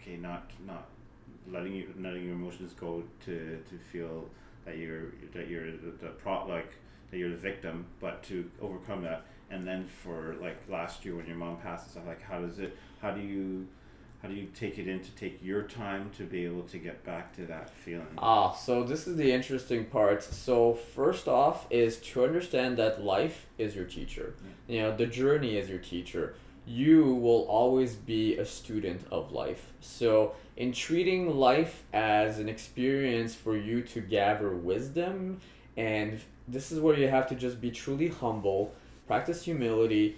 [0.00, 0.86] okay, not not
[1.50, 4.28] letting you letting your emotions go to to feel
[4.64, 6.72] that you're that you're the, the pro like
[7.10, 11.26] that you're the victim, but to overcome that and then for like last year when
[11.26, 13.66] your mom passed and stuff like how does it how do you
[14.20, 17.04] how do you take it in to take your time to be able to get
[17.04, 20.22] back to that feeling Ah, so this is the interesting part.
[20.24, 24.34] So first off is to understand that life is your teacher.
[24.66, 26.34] You know, the journey is your teacher.
[26.68, 29.72] You will always be a student of life.
[29.80, 35.40] So in treating life as an experience for you to gather wisdom
[35.76, 38.74] and this is where you have to just be truly humble,
[39.06, 40.16] practice humility,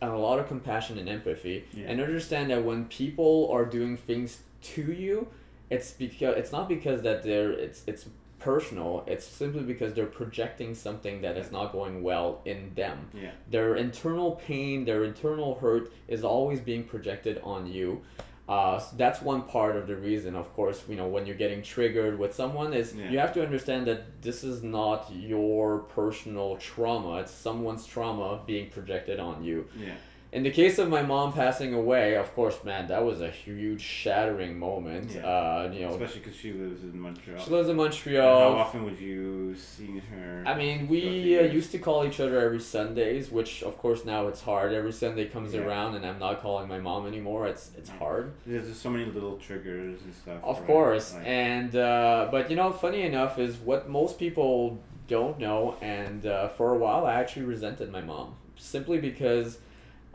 [0.00, 1.86] and a lot of compassion and empathy Yeah.
[1.88, 4.40] and understand that when people are doing things
[4.74, 5.28] to you
[5.70, 8.06] it's because it's not because that they're it's it's
[8.42, 12.98] personal it's simply because they're projecting something that is not going well in them.
[13.14, 13.30] Yeah.
[13.50, 18.02] Their internal pain their internal hurt is always being projected on you.
[18.48, 21.62] Uh, so that's one part of the reason of course you know when you're getting
[21.62, 23.10] triggered with someone is Yeah.
[23.10, 27.20] you have to understand that this is not your personal trauma.
[27.20, 29.66] It's someone's trauma being projected on you.
[29.78, 29.94] Yeah
[30.32, 33.82] in the case of my mom passing away, of course, man, that was a huge
[33.82, 35.10] shattering moment.
[35.14, 35.26] Yeah.
[35.26, 38.84] Uh, you know, especially because she lives in Montreal she lives in And how often
[38.84, 43.30] would you see her I mean, we uh, used to call each other every Sundays,
[43.30, 44.72] which of course now it's hard.
[44.72, 45.60] Every Sunday comes Yeah.
[45.60, 47.46] around, and I'm not calling my mom anymore.
[47.46, 48.32] It's it's hard.
[48.46, 50.66] there's just so many little triggers and stuff Of right?
[50.66, 55.76] course, Like- and uh, but you know, funny enough is what most people don't know,
[55.82, 59.58] and uh, for a while I actually resented my mom simply because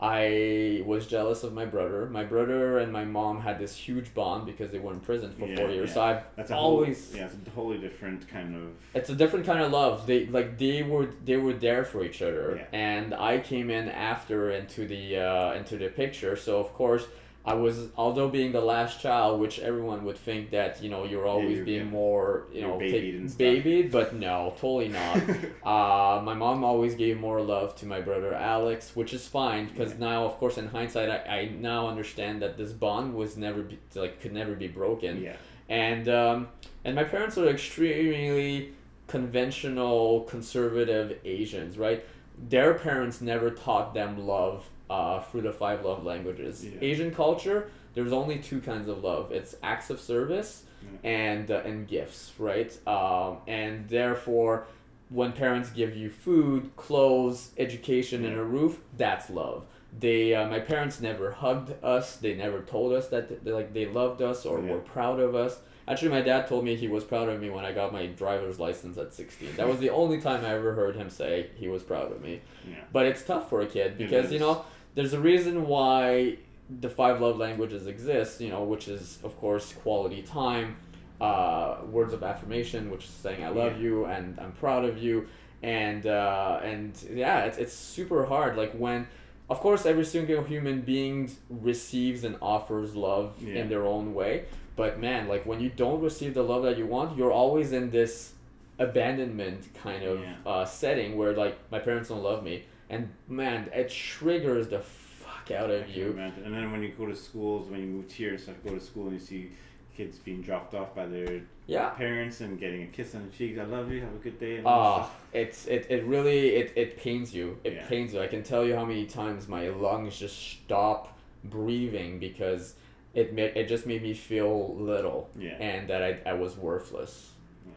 [0.00, 2.06] I was jealous of my brother.
[2.06, 5.46] My brother and my mom had this huge bond because they were in prison for
[5.46, 5.88] Yeah, four years.
[5.88, 5.94] yeah.
[5.94, 8.62] So I've that's always whole, yeah it's a totally different kind of
[8.94, 10.06] it's a different kind of love.
[10.06, 12.78] They like they were they were there for each other, Yeah.
[12.78, 16.36] and I came in after into the uh, into the picture.
[16.36, 17.04] So of course
[17.44, 21.26] I was, although being the last child, which everyone would think that you know you're
[21.26, 21.90] always you're- being yeah.
[22.00, 25.16] more you You're know babied take- babied, but no, totally not.
[25.64, 29.92] uh, my mom always gave more love to my brother Alex, which is fine because
[29.92, 29.98] Yeah.
[30.10, 33.78] now, of course, in hindsight, I, I now understand that this bond was never be,
[33.94, 35.36] like could never be broken yeah
[35.70, 36.48] and um,
[36.84, 38.72] and my parents are extremely
[39.06, 42.04] conventional conservative asians right
[42.48, 46.64] their parents never taught them love uh, through the five love languages.
[46.64, 46.78] Yeah.
[46.80, 49.32] asian culture there's only two kinds of love.
[49.32, 51.10] It's acts of service Yeah.
[51.10, 52.70] and uh, and gifts right?
[52.86, 54.66] Um, and therefore
[55.10, 59.64] when parents give you food clothes education and a roof that's love.
[59.98, 62.16] They uh, my parents never hugged us.
[62.16, 64.72] They never told us that they, like they loved us or Yeah.
[64.72, 65.58] were proud of us.
[65.88, 68.60] Actually my dad told me he was proud of me when i got my driver's
[68.60, 71.82] license at 16 that was the only time i ever heard him say he was
[71.82, 72.42] proud of me.
[72.68, 72.74] Yeah.
[72.92, 76.36] But it's tough for a kid because you know there's a reason why
[76.80, 80.76] the five love languages exist you know which is of course quality time
[81.20, 83.82] uh, words of affirmation which is saying i love Yeah.
[83.84, 85.26] you and i'm proud of you
[85.62, 89.06] and uh, and yeah it's, it's super hard like when
[89.50, 93.60] of course every single human being receives and offers love Yeah.
[93.60, 94.44] in their own way
[94.76, 97.90] but man like when you don't receive the love that you want you're always in
[97.90, 98.34] this
[98.78, 100.34] abandonment kind of Yeah.
[100.46, 105.50] uh, setting where like my parents don't love me and man it triggers the fuck
[105.50, 106.44] out of you imagine.
[106.44, 108.80] And then when you go to schools, when you moved here and stuff, go to
[108.80, 109.50] school and you see
[109.96, 113.58] kids being dropped off by their yeah parents and getting a kiss on the cheeks.
[113.58, 114.00] I love you.
[114.00, 114.62] Have a good day.
[114.64, 117.58] Ah, it's it, it really it, it pains you.
[117.64, 117.86] It Yeah.
[117.88, 118.20] pains you.
[118.20, 122.74] I can tell you how many times my lungs just stop breathing because
[123.14, 125.56] it ma- it just made me feel little yeah.
[125.60, 127.32] and that I, I was worthless.
[127.66, 127.72] Yeah.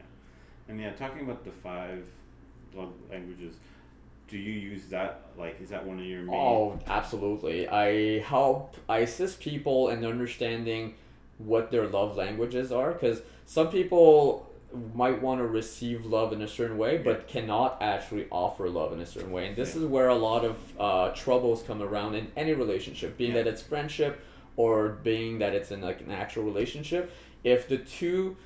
[0.68, 2.06] And yeah, talking about the five
[2.76, 3.56] love languages,
[4.32, 5.26] do you use that?
[5.38, 6.34] Like, is that one of your main?
[6.36, 7.68] Oh, absolutely.
[7.68, 10.96] I help, I assist people in understanding
[11.38, 14.48] what their love languages are because some people
[14.94, 19.00] might want to receive love in a certain way but cannot actually offer love in
[19.02, 19.82] a certain way and this Yeah.
[19.82, 23.44] is where a lot of uh, troubles come around in any relationship being Yeah.
[23.44, 24.22] that it's friendship
[24.56, 27.12] or being that it's in like an actual relationship
[27.44, 28.38] if the two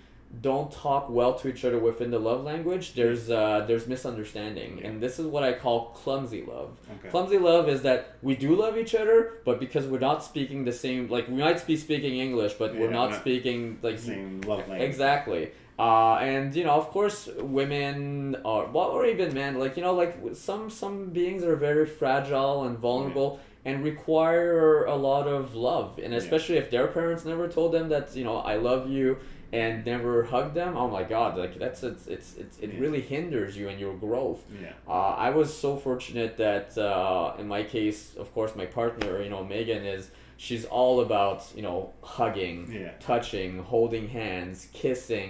[0.42, 4.88] don't talk well to each other within the love language there's uh, there's misunderstanding Yeah.
[4.88, 7.10] and this is what i call clumsy love Okay.
[7.10, 10.72] Clumsy love is that we do love each other, but because we're not speaking the
[10.72, 14.60] same, like we might be speaking English, but we're not not speaking like Same love
[14.68, 14.82] language.
[14.90, 15.52] exactly.
[15.78, 19.94] Uh, and you know, of course, women are well, or even men, like you know,
[19.94, 26.00] like some some beings are very fragile and vulnerable and require a lot of love,
[26.04, 26.20] and Yeah.
[26.20, 29.18] especially if their parents never told them that you know I love you
[29.62, 30.72] and never hug them.
[30.82, 32.82] Oh my God, like that's it's it's, it's it Yeah.
[32.84, 34.42] really hinders you and your growth.
[34.62, 34.74] Yeah.
[34.96, 39.30] Uh, I was so fortunate that uh, in my case, of course, my partner, you
[39.34, 40.04] know, Megan is
[40.46, 41.80] she's all about you know
[42.16, 42.92] hugging, Yeah.
[43.12, 45.30] touching, holding hands, kissing,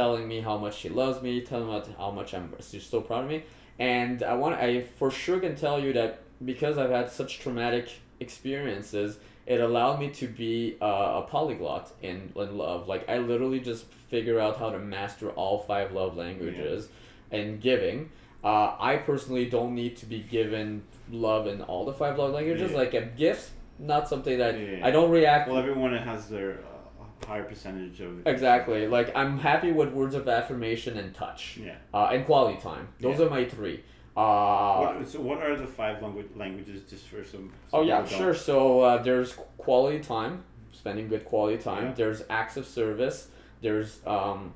[0.00, 3.24] telling me how much she loves me, telling me how much I'm she's so proud
[3.24, 3.38] of me,
[3.78, 6.10] and I want I for sure can tell you that
[6.50, 7.86] because I've had such traumatic
[8.20, 12.88] experiences, it allowed me to be uh, a polyglot in, in love.
[12.88, 16.88] Like I literally just figure out how to master all five love languages
[17.30, 18.10] and giving.
[18.44, 22.72] Uh, I personally don't need to be given love in all the five love languages.
[22.72, 22.76] Yeah.
[22.76, 24.80] Like a gifts, not something that Yeah.
[24.86, 28.26] I don't react Well, everyone has their uh, higher percentage of.
[28.26, 28.86] Exactly.
[28.88, 31.76] Like I'm happy with words of affirmation and touch, Yeah.
[31.94, 32.88] uh, and quality time.
[33.00, 33.26] Those Yeah.
[33.26, 33.82] are my three.
[34.16, 37.52] Uh, What, so what are the five language languages just for some?
[37.72, 38.34] oh yeah, sure.
[38.34, 41.84] So uh, there's quality time, spending good quality time.
[41.86, 41.92] Yeah.
[41.92, 43.28] There's acts of service.
[43.60, 44.54] There's um,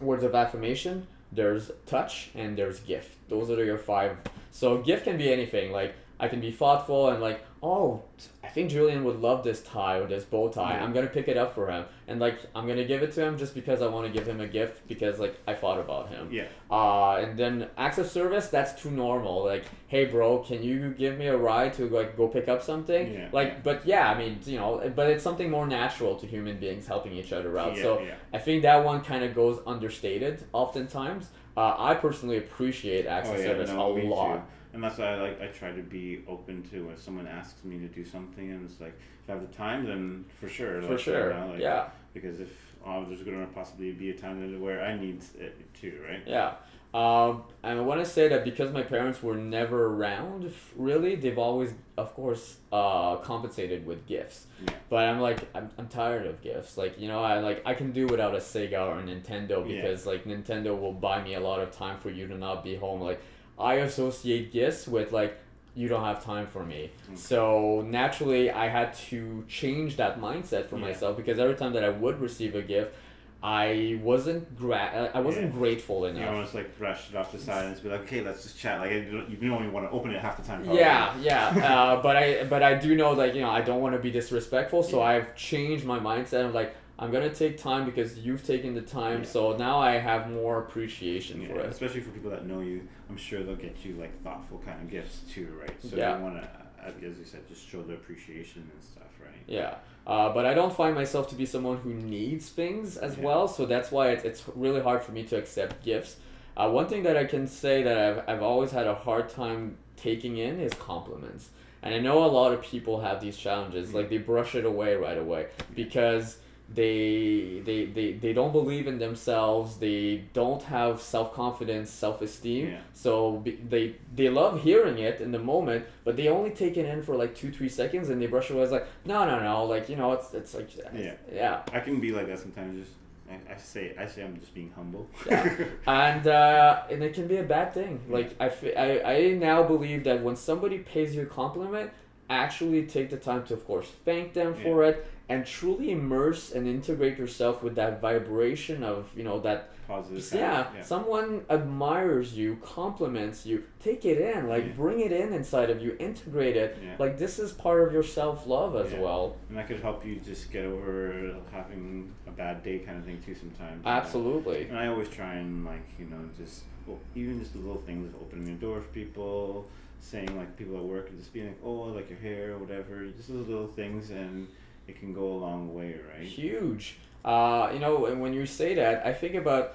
[0.00, 1.06] words of affirmation.
[1.32, 3.16] There's touch, and there's gift.
[3.28, 4.16] Those are your five.
[4.50, 5.70] So gift can be anything.
[5.70, 8.00] Like I can be thoughtful and like, oh,
[8.44, 10.78] I think Julian would love this tie or this bow tie.
[10.78, 13.36] I'm gonna pick it up for him, and like I'm gonna give it to him
[13.36, 16.28] just because I want to give him a gift because like I thought about him.
[16.30, 16.46] Yeah.
[16.70, 19.44] Uh, and then acts of service, that's too normal.
[19.44, 23.12] Like, hey, bro, can you give me a ride to like go pick up something?
[23.12, 23.28] Yeah.
[23.32, 26.86] Like, but yeah, I mean, you know, but it's something more natural to human beings
[26.86, 27.76] helping each other out.
[27.76, 28.14] yeah, so yeah.
[28.32, 31.30] I think that one kind of goes understated oftentimes.
[31.56, 34.36] Uh, I personally appreciate acts Oh of yeah, service no, a lot.
[34.36, 34.42] too.
[34.76, 37.78] And that's why I like I try to be open to if someone asks me
[37.78, 38.92] to do something, and it's like
[39.24, 40.82] if I have the time, then for sure.
[40.82, 41.88] For like, sure, you know, like, yeah.
[42.12, 45.98] Because if oh, there's going to possibly be a time where I need it too,
[46.06, 46.22] right?
[46.26, 46.56] Yeah.
[46.92, 51.36] Um, and I want to say that because my parents were never around, really, they've
[51.36, 54.46] always, of course, uh, compensated with gifts.
[54.62, 54.74] Yeah.
[54.88, 56.76] But I'm like, I'm, I'm tired of gifts.
[56.78, 59.80] Like, you know, I like I can do without a Sega or a Nintendo Yeah.
[59.80, 62.76] because like Nintendo will buy me a lot of time for you to not be
[62.76, 63.00] home.
[63.00, 63.22] Like,
[63.58, 65.38] I associate gifts with like
[65.74, 66.90] you don't have time for me.
[67.10, 67.18] Mm.
[67.18, 70.86] So naturally, I had to change that mindset for Yeah.
[70.86, 72.94] myself because every time that I would receive a gift,
[73.42, 75.58] I wasn't gra- I wasn't Yeah.
[75.60, 76.30] grateful You enough.
[76.34, 78.80] almost like brush it off the side and just be like, okay, let's just chat.
[78.80, 80.62] Like you don't, even want to open it half the time.
[80.62, 80.80] probably.
[80.80, 83.94] Yeah, yeah, uh, but I but I do know like you know I don't want
[83.94, 85.04] to be disrespectful, so Yeah.
[85.04, 86.46] I've changed my mindset.
[86.46, 89.28] of like I'm gonna take time because you've taken the time, Yeah.
[89.28, 91.66] so now I have more appreciation Yeah, for it.
[91.66, 94.90] especially for people that know you, I'm sure they'll get you like thoughtful kind of
[94.90, 95.82] gifts too, right?
[95.82, 96.16] So Yeah.
[96.16, 96.48] you want to,
[96.86, 99.34] as you said, just show the appreciation and stuff, right?
[99.46, 99.74] Yeah,
[100.06, 103.24] uh, but I don't find myself to be someone who needs things as Yeah.
[103.24, 106.16] well, so that's why it's, it's really hard for me to accept gifts.
[106.56, 109.76] Uh, one thing that I can say that I've, I've always had a hard time
[109.98, 111.50] taking in is compliments.
[111.82, 114.94] And I know a lot of people have these challenges, like they brush it away
[114.94, 121.32] right away because they they, they, they don't believe in themselves, they don't have self
[121.32, 122.70] confidence, self esteem.
[122.70, 122.80] Yeah.
[122.92, 126.84] So be, they they love hearing it in the moment, but they only take it
[126.86, 128.64] in for like two three seconds and they brush it away.
[128.64, 131.12] It's like no no no, like you know it's it's like Yeah.
[131.32, 131.62] yeah.
[131.72, 132.84] I can be like that sometimes.
[132.84, 132.96] Just
[133.30, 135.08] I, I say I say I'm just being humble.
[135.24, 135.56] Yeah.
[135.86, 138.00] and uh, and it can be a bad thing.
[138.08, 141.92] Like I, I, I now believe that when somebody pays you a compliment,
[142.28, 146.66] actually take the time to, of course, thank them for it and truly immerse and
[146.68, 150.32] integrate yourself with that vibration of you know that Positive.
[150.40, 150.82] yeah, yeah.
[150.82, 154.72] someone admires you, compliments you, take it in, like Yeah.
[154.72, 156.76] bring it in inside of you, integrate it.
[156.82, 156.96] Yeah.
[156.98, 159.36] Like this is part of your self love as well.
[159.48, 163.20] And that could help you just get over having a bad day kind of thing
[163.24, 163.84] too sometimes.
[163.84, 163.90] know?
[163.90, 164.62] Absolutely.
[164.68, 168.08] And I always try and like you know just well, even just the little things,
[168.14, 169.66] of opening the door for people,
[170.00, 172.58] saying like people at work, and just being like, oh, I like your hair or
[172.58, 173.04] whatever.
[173.16, 174.46] Just those little things, and
[174.88, 176.26] it can go a long way, right?
[176.26, 176.96] Huge.
[177.24, 179.74] Uh, you know, and when you say that, I think about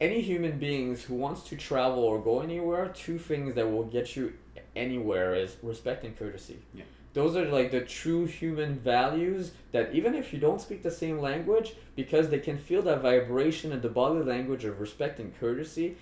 [0.00, 2.88] any human beings who wants to travel or go anywhere.
[2.88, 4.32] Two things that will get you
[4.74, 6.58] anywhere is respect and courtesy.
[6.74, 6.84] Yeah.
[7.14, 11.18] Those are like the true human values that even if you don't speak the same
[11.18, 15.96] language, because they can feel that vibration and the body language of respect and courtesy,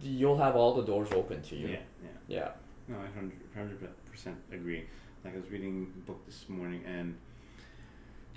[0.00, 1.68] you'll have all the doors open to you.
[1.68, 2.08] Yeah, yeah.
[2.28, 2.48] Yeah.
[2.86, 4.84] No, I hundred hundred percent agree.
[5.24, 7.16] Like I was reading a book this morning and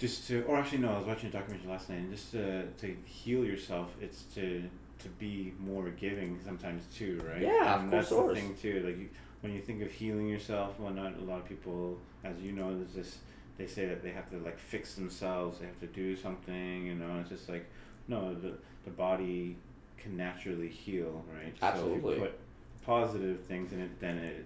[0.01, 2.65] just to, or actually no, I was watching a documentary last night, and just to
[2.65, 4.63] to heal yourself, it's to
[4.97, 7.41] to be more giving sometimes too, right?
[7.41, 8.81] Yeah, of and course, that's the thing too.
[8.83, 9.09] Like you,
[9.41, 12.75] when you think of healing yourself, well, not a lot of people, as you know,
[12.75, 13.17] there's this.
[13.59, 15.59] They say that they have to like fix themselves.
[15.59, 17.19] They have to do something, you know.
[17.19, 17.67] It's just like
[18.07, 18.53] no, the
[18.85, 19.55] the body
[19.99, 21.53] can naturally heal, right?
[21.59, 22.13] So Absolutely.
[22.13, 22.39] if you put
[22.83, 24.45] positive things in it, then it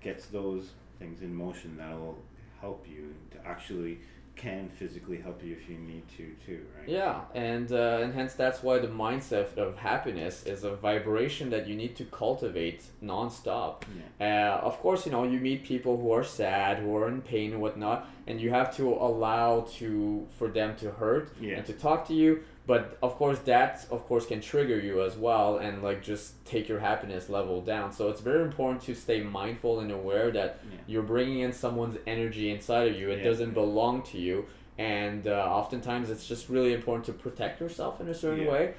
[0.00, 2.16] gets those things in motion that'll
[2.58, 3.98] help you to actually
[4.36, 6.88] can physically help you if you need to too, right?
[6.88, 11.66] Yeah, and uh, and hence that's why the mindset of happiness is a vibration that
[11.68, 13.82] you need to cultivate nonstop.
[14.20, 14.56] Yeah.
[14.60, 17.52] Uh, of course, you know you meet people who are sad, who are in pain
[17.52, 21.56] and whatnot, and you have to allow to for them to hurt Yeah.
[21.56, 22.42] and to talk to you.
[22.66, 26.68] But of course that of course can trigger you as well and like just take
[26.68, 30.78] your happiness level down so it's very important to stay mindful and aware that Yeah.
[30.86, 33.24] you're bringing in someone's energy inside of you it Yeah.
[33.30, 34.46] doesn't belong to you
[34.78, 38.74] and uh, oftentimes it's just really important to protect yourself in a certain way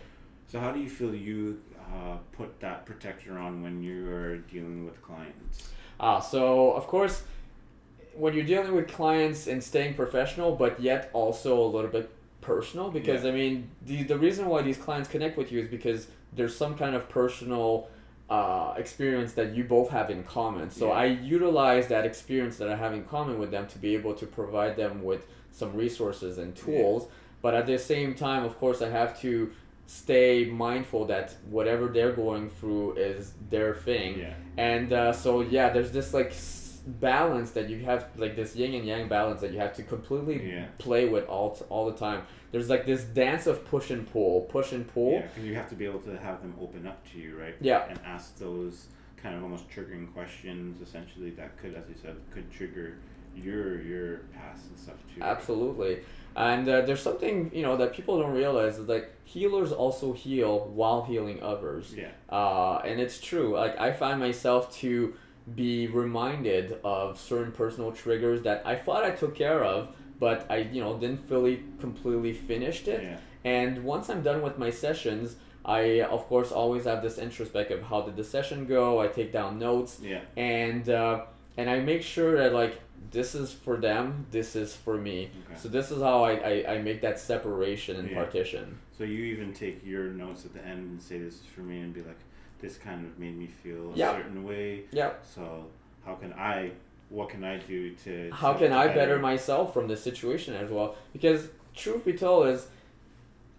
[0.51, 1.61] So how do you feel you
[1.93, 5.69] uh, put that protector on when you are dealing with clients?
[5.99, 7.23] Ah, so of course,
[8.15, 12.09] when you're dealing with clients and staying professional, but yet also a little bit
[12.51, 13.31] personal, because Yeah.
[13.31, 13.55] I mean,
[13.89, 16.01] the the reason why these clients connect with you is because
[16.37, 17.67] there's some kind of personal
[18.37, 20.67] uh, experience that you both have in common.
[20.79, 21.03] So Yeah.
[21.03, 21.05] I
[21.37, 24.73] utilize that experience that I have in common with them to be able to provide
[24.83, 25.21] them with
[25.59, 27.01] some resources and tools.
[27.43, 29.31] But at the same time, of course, I have to
[29.87, 30.33] stay
[30.67, 34.33] mindful that whatever they're going through is their thing Yeah.
[34.73, 36.31] and uh, so yeah there's this like
[36.85, 40.51] balance that you have like this yin and yang balance that you have to completely
[40.53, 40.65] Yeah.
[40.77, 44.41] play with all t- all the time there's like this dance of push and pull
[44.41, 47.05] push and pull Yeah, because you have to be able to have them open up
[47.11, 47.55] to you, right?
[47.59, 47.85] Yeah.
[47.89, 48.85] And ask those
[49.17, 52.97] kind of almost triggering questions, essentially, that could, as you said, could trigger
[53.35, 55.21] your your past and stuff too.
[55.21, 55.99] absolutely
[56.37, 60.69] and uh, there's something you know that people don't realize is like healers also heal
[60.73, 62.11] while healing others Yeah.
[62.29, 65.13] uh, and it's true like i find myself to
[65.53, 69.89] be reminded of certain personal triggers that i thought i took care of
[70.19, 73.17] but i you know didn't fully completely finished it Yeah.
[73.43, 77.83] and once i'm done with my sessions i of course always have this introspect of
[77.83, 80.21] how did the session go i take down notes Yeah.
[80.35, 81.25] and uh,
[81.57, 82.81] and i make sure that like
[83.11, 85.59] this is for them this is for me Okay.
[85.61, 88.15] so this is how i, I, I make that separation and Yeah.
[88.23, 91.59] partition So you even take your notes at the end and say, "This is for
[91.61, 92.17] me," and be like,
[92.65, 94.11] "This kind of made me feel a Yeah.
[94.15, 95.43] certain way." yeah So
[96.05, 96.71] how can I?
[97.09, 98.29] What can I do to?
[98.31, 100.95] how to can I better myself from this situation as well?
[101.13, 102.67] Because truth be told is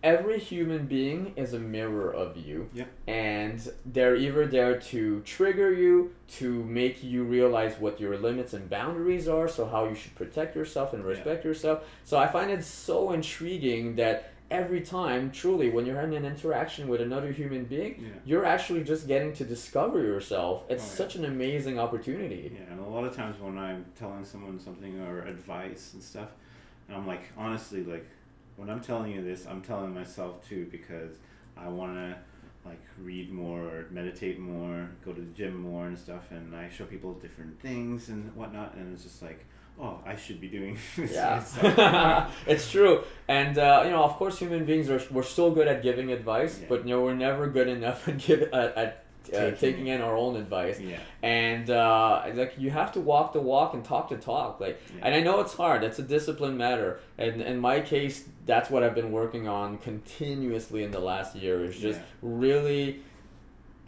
[0.03, 2.69] every human being is a mirror of you.
[2.75, 2.89] Yep.
[3.09, 8.69] And they're either there to trigger you, to make you realize what your limits and
[8.71, 11.85] boundaries are, so how you should protect yourself and respect yourself.
[12.05, 16.87] So I find it so intriguing that every time, truly, when you're having an interaction
[16.89, 18.09] with another human being, Yeah.
[18.25, 20.65] you're actually just getting to discover yourself.
[20.69, 20.93] It's Oh, yeah.
[20.95, 22.53] such an amazing opportunity.
[22.55, 26.29] Yeah, and a lot of times when I'm telling someone something or advice and stuff,
[26.89, 28.07] and I'm like, honestly, like,
[28.57, 31.17] when I'm telling you this, I'm telling myself too because
[31.57, 32.17] I want to
[32.65, 36.69] like read more or meditate more, go to the gym more and stuff, and I
[36.69, 39.45] show people different things and whatnot, and it's just like,
[39.81, 41.13] oh, I should be doing this.
[41.13, 45.69] Yeah, it's true, and uh, you know, of course, human beings are we're so good
[45.69, 46.67] at giving advice, Yeah.
[46.69, 49.03] but you know, we're never good enough at give at, at
[49.35, 50.79] uh, Taking in our own advice.
[50.79, 54.61] yeah, And uh, like you have to walk the walk and talk the talk.
[54.61, 55.01] Like, Yeah.
[55.07, 55.83] and I know it's hard.
[55.83, 57.01] It's a discipline matter.
[57.19, 61.65] And in my case, that's what I've been working on continuously in the last year.
[61.65, 62.05] Is just Yeah.
[62.23, 63.01] really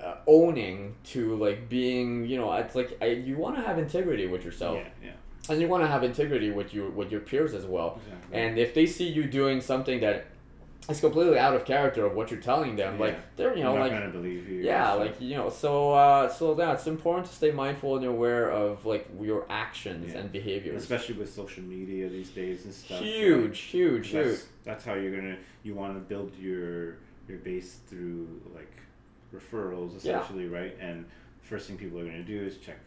[0.03, 2.27] uh, owning to like being.
[2.27, 5.11] You know, it's like I, you want to have integrity with yourself, yeah, yeah,
[5.49, 8.01] and you want to have integrity with your with your peers as well.
[8.05, 8.39] exactly.
[8.41, 10.27] And if they see you doing something that
[10.89, 13.01] is completely out of character of what you're telling them, Yeah.
[13.07, 14.61] like they're you know not like gonna believe you.
[14.63, 18.07] yeah, so- like you know, so uh, so yeah, it's important to stay mindful and
[18.07, 20.21] aware of like your actions Yeah.
[20.21, 20.83] and behaviors.
[20.83, 23.01] especially with social media these days and stuff.
[23.01, 24.27] like, huge, huge, huge.
[24.27, 26.97] that's, that's how you're gonna you want to build your
[27.29, 28.73] your base through like
[29.35, 30.19] referrals Yeah.
[30.21, 31.05] essentially right and
[31.43, 32.79] first thing people are gonna do is check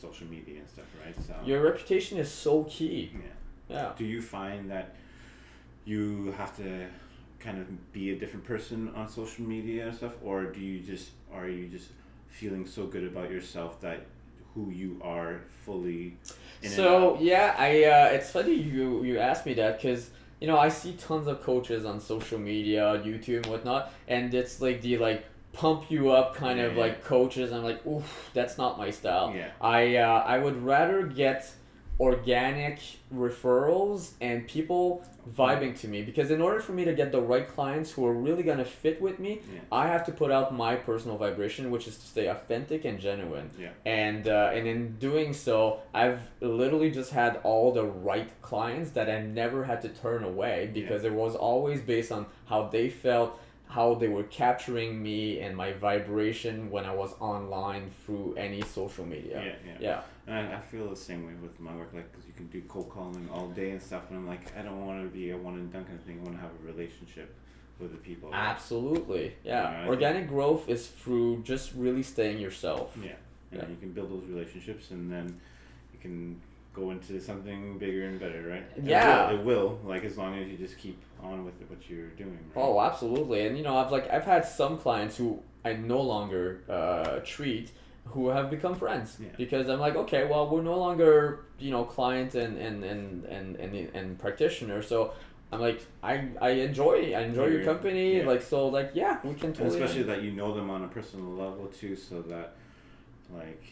[0.00, 3.10] social media and stuff right so Your reputation is so key.
[3.14, 3.20] yeah
[3.76, 3.92] Yeah.
[3.98, 4.94] do you find that
[5.84, 6.86] you have to
[7.40, 11.10] kind of be a different person on social media and stuff or do you just
[11.32, 11.88] are you just
[12.28, 14.00] feeling so good about yourself that
[14.54, 16.16] who you are fully
[16.62, 20.68] So yeah, I uh, it's funny you you asked me that because you know I
[20.68, 25.24] see tons of coaches on social media, YouTube, and whatnot, and it's like the like
[25.52, 26.80] pump you up kind of Yeah.
[26.80, 27.52] like coaches.
[27.52, 29.32] I'm like, oof, that's not my style.
[29.34, 31.50] yeah I uh, I would rather get
[32.00, 32.78] organic
[33.12, 35.04] referrals and people
[35.36, 38.14] vibing to me because in order for me to get the right clients who are
[38.14, 39.60] really gonna fit with me, Yeah.
[39.72, 43.50] I have to put out my personal vibration, which is to stay authentic and genuine.
[43.58, 43.70] Yeah.
[43.84, 49.10] And uh, and in doing so, I've literally just had all the right clients that
[49.10, 53.38] I never had to turn away because it was always based on how they felt,
[53.68, 59.04] how they were capturing me and my vibration when I was online through any social
[59.04, 59.42] media.
[59.44, 60.00] yeah yeah Yeah.
[60.26, 62.60] And I, I feel the same way with my work, like, because you can do
[62.68, 65.36] cold calling all day and stuff, and I'm like, I don't want to be a
[65.36, 66.18] one and done kind of thing.
[66.20, 67.34] I want to have a relationship
[67.80, 68.30] with the people.
[68.32, 69.34] Absolutely.
[69.44, 69.68] Yeah.
[69.68, 72.94] I think- Organic growth is through just really staying yourself.
[73.02, 73.12] Yeah.
[73.52, 73.68] And Yeah.
[73.68, 75.26] you can build those relationships, and then
[75.92, 76.40] you can
[76.72, 78.64] go into something bigger and better, right?
[78.76, 79.30] It Yeah.
[79.32, 79.78] will, it will.
[79.84, 82.38] Like as long as you just keep on with what you're doing.
[82.54, 82.62] Right?
[82.62, 83.46] Oh, absolutely.
[83.46, 87.72] And you know, I've like I've had some clients who I no longer uh, treat
[88.06, 89.28] who have become friends Yeah.
[89.36, 93.56] because I'm like, okay, well, we're no longer you know client and and and and
[93.56, 95.12] and, and practitioner, so.
[95.50, 98.26] I'm like I, I enjoy I enjoy your company yeah.
[98.26, 100.88] like so like yeah we can And totally especially that you know them on a
[100.88, 102.52] personal level too, so that
[103.34, 103.62] like.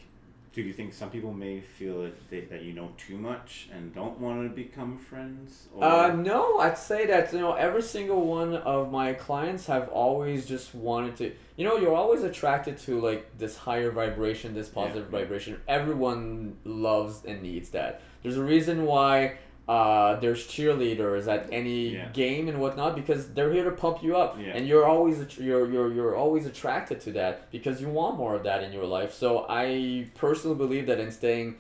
[0.56, 3.94] Do you think some people may feel that, they, that you know too much and
[3.94, 5.68] don't want to become friends?
[5.74, 9.90] Or, Uh, no, I'd say that you know every single one of my clients have
[9.90, 11.34] always just wanted to.
[11.58, 15.18] You know, you're always attracted to like this higher vibration, this positive Yeah.
[15.18, 15.60] vibration.
[15.68, 18.00] Everyone loves and needs that.
[18.22, 19.36] There's a reason why
[19.68, 22.08] uh, there's cheerleaders at any Yeah.
[22.12, 24.52] game and whatnot because they're here to pump you up, Yeah.
[24.54, 28.44] and you're always you're you're you're always attracted to that because you want more of
[28.44, 29.12] that in your life.
[29.12, 31.56] So I personally believe that in staying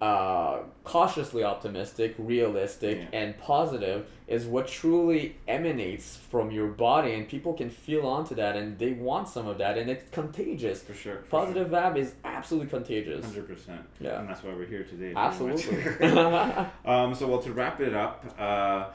[0.00, 3.18] uh, cautiously optimistic, realistic, Yeah.
[3.20, 8.54] and positive is what truly emanates from your body, and people can feel onto that,
[8.54, 10.82] and they want some of that, and it's contagious.
[10.82, 11.16] for sure.
[11.22, 13.24] for Positive vibe is absolutely contagious.
[13.24, 13.80] Hundred percent.
[14.00, 14.20] Yeah.
[14.20, 15.12] And that's why we're here today.
[15.16, 15.82] Absolutely.
[16.84, 17.14] um.
[17.14, 18.86] So well, to wrap it up, uh,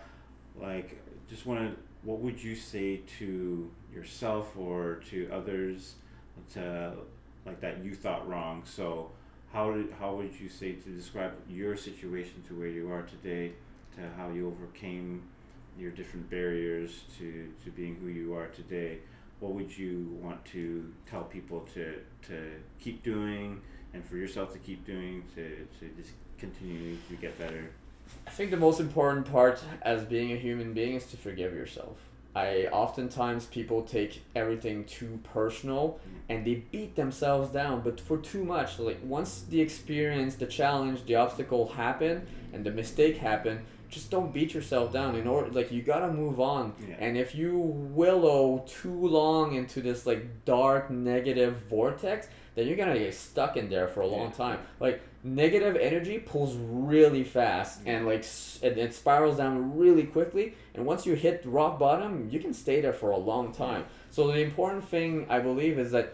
[0.60, 0.98] like,
[1.30, 1.76] just wanted.
[2.04, 5.96] What would you say to yourself or to others,
[6.54, 6.94] to
[7.46, 8.64] like that you thought wrong?
[8.66, 9.12] So,
[9.54, 13.54] how did how would you say to describe your situation to where you are today,
[13.96, 15.24] to how you overcame
[15.80, 19.00] your different barriers to to being who you are today?
[19.40, 21.96] What would you want to tell people to
[22.28, 23.62] to keep doing?
[23.94, 27.70] and for yourself to keep doing to, to just continue to get better.
[28.28, 31.98] I think the most important part as being a human being is to forgive yourself.
[32.36, 36.20] I oftentimes people take everything too personal mm.
[36.30, 38.80] and they beat themselves down, but for too much.
[38.80, 44.34] Like once the experience, the challenge, the obstacle happen and the mistake happen, just don't
[44.34, 45.16] beat yourself down.
[45.16, 46.74] In order, like you gotta move on.
[46.88, 46.96] Yeah.
[47.00, 52.98] And if you willow too long into this like dark negative vortex, then you're gonna
[52.98, 54.32] get stuck in there for a long Yeah.
[54.46, 54.60] time.
[54.80, 58.26] Like negative energy pulls really fast and like
[58.62, 60.54] it, it spirals down really quickly.
[60.76, 63.86] And once you hit rock bottom, you can stay there for a long time.
[64.10, 66.14] So the important thing I believe is that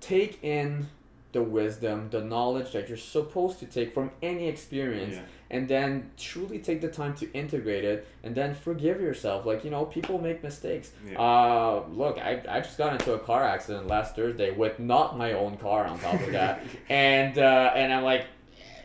[0.00, 0.88] take in
[1.32, 5.22] the wisdom, the knowledge that you're supposed to take from any experience Yeah.
[5.50, 9.70] And then truly take the time to integrate it and then forgive yourself like you
[9.70, 11.18] know people make mistakes Yeah.
[11.20, 15.32] uh look I, I just got into a car accident last thursday with not my
[15.32, 18.26] own car on top of that and uh and i'm like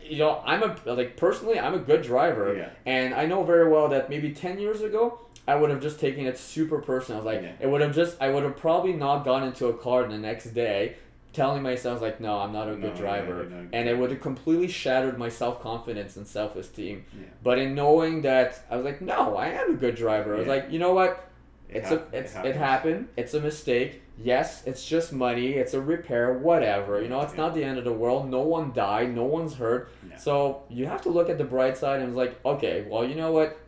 [0.02, 2.70] you know i'm a like personally i'm a good driver Yeah.
[2.86, 6.26] and i know very well that maybe 10 years ago i would have just taken
[6.26, 7.52] it super personal I was like Yeah.
[7.60, 10.46] it would have just i would have probably not gone into a car the next
[10.54, 10.96] day
[11.34, 13.42] telling myself like no i'm not a good yeah, driver.
[13.72, 17.04] and it would have completely shattered my self-confidence and self-esteem.
[17.12, 17.26] Yeah.
[17.42, 20.34] but in knowing that i was like no i am a good driver.
[20.36, 21.28] I was like you know what?
[21.68, 22.56] It it's hap- a it's it, happens.
[22.56, 23.08] happened.
[23.16, 24.02] It's a mistake.
[24.16, 25.48] Yes it's just money.
[25.54, 26.32] It's a repair.
[26.38, 27.02] Whatever.
[27.02, 27.40] You know it's Yeah.
[27.42, 28.30] not the end of the world.
[28.30, 29.12] No one died.
[29.14, 29.90] No one's hurt.
[30.08, 30.16] Yeah.
[30.16, 33.16] so you have to look at the bright side and it's like okay well you
[33.16, 33.58] know what?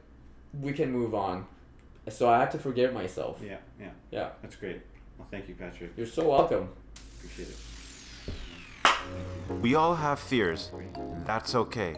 [0.67, 1.47] We can move on.
[2.09, 3.41] So i had to forgive myself.
[3.43, 3.91] Yeah, yeah.
[4.13, 4.29] Yeah.
[4.41, 4.81] That's great.
[5.19, 5.91] Well, thank you, Patrick.
[5.97, 6.69] you're so welcome
[7.27, 7.57] Appreciate it.
[9.61, 11.97] We all have fears, and that's okay.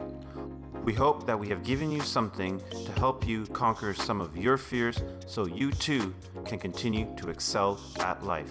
[0.84, 4.56] We hope that we have given you something to help you conquer some of your
[4.56, 6.14] fears so you too
[6.46, 8.50] can continue to excel at life.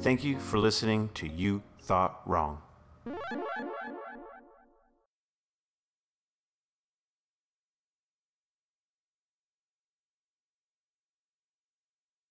[0.00, 2.58] Thank you for listening to You Thought Wrong.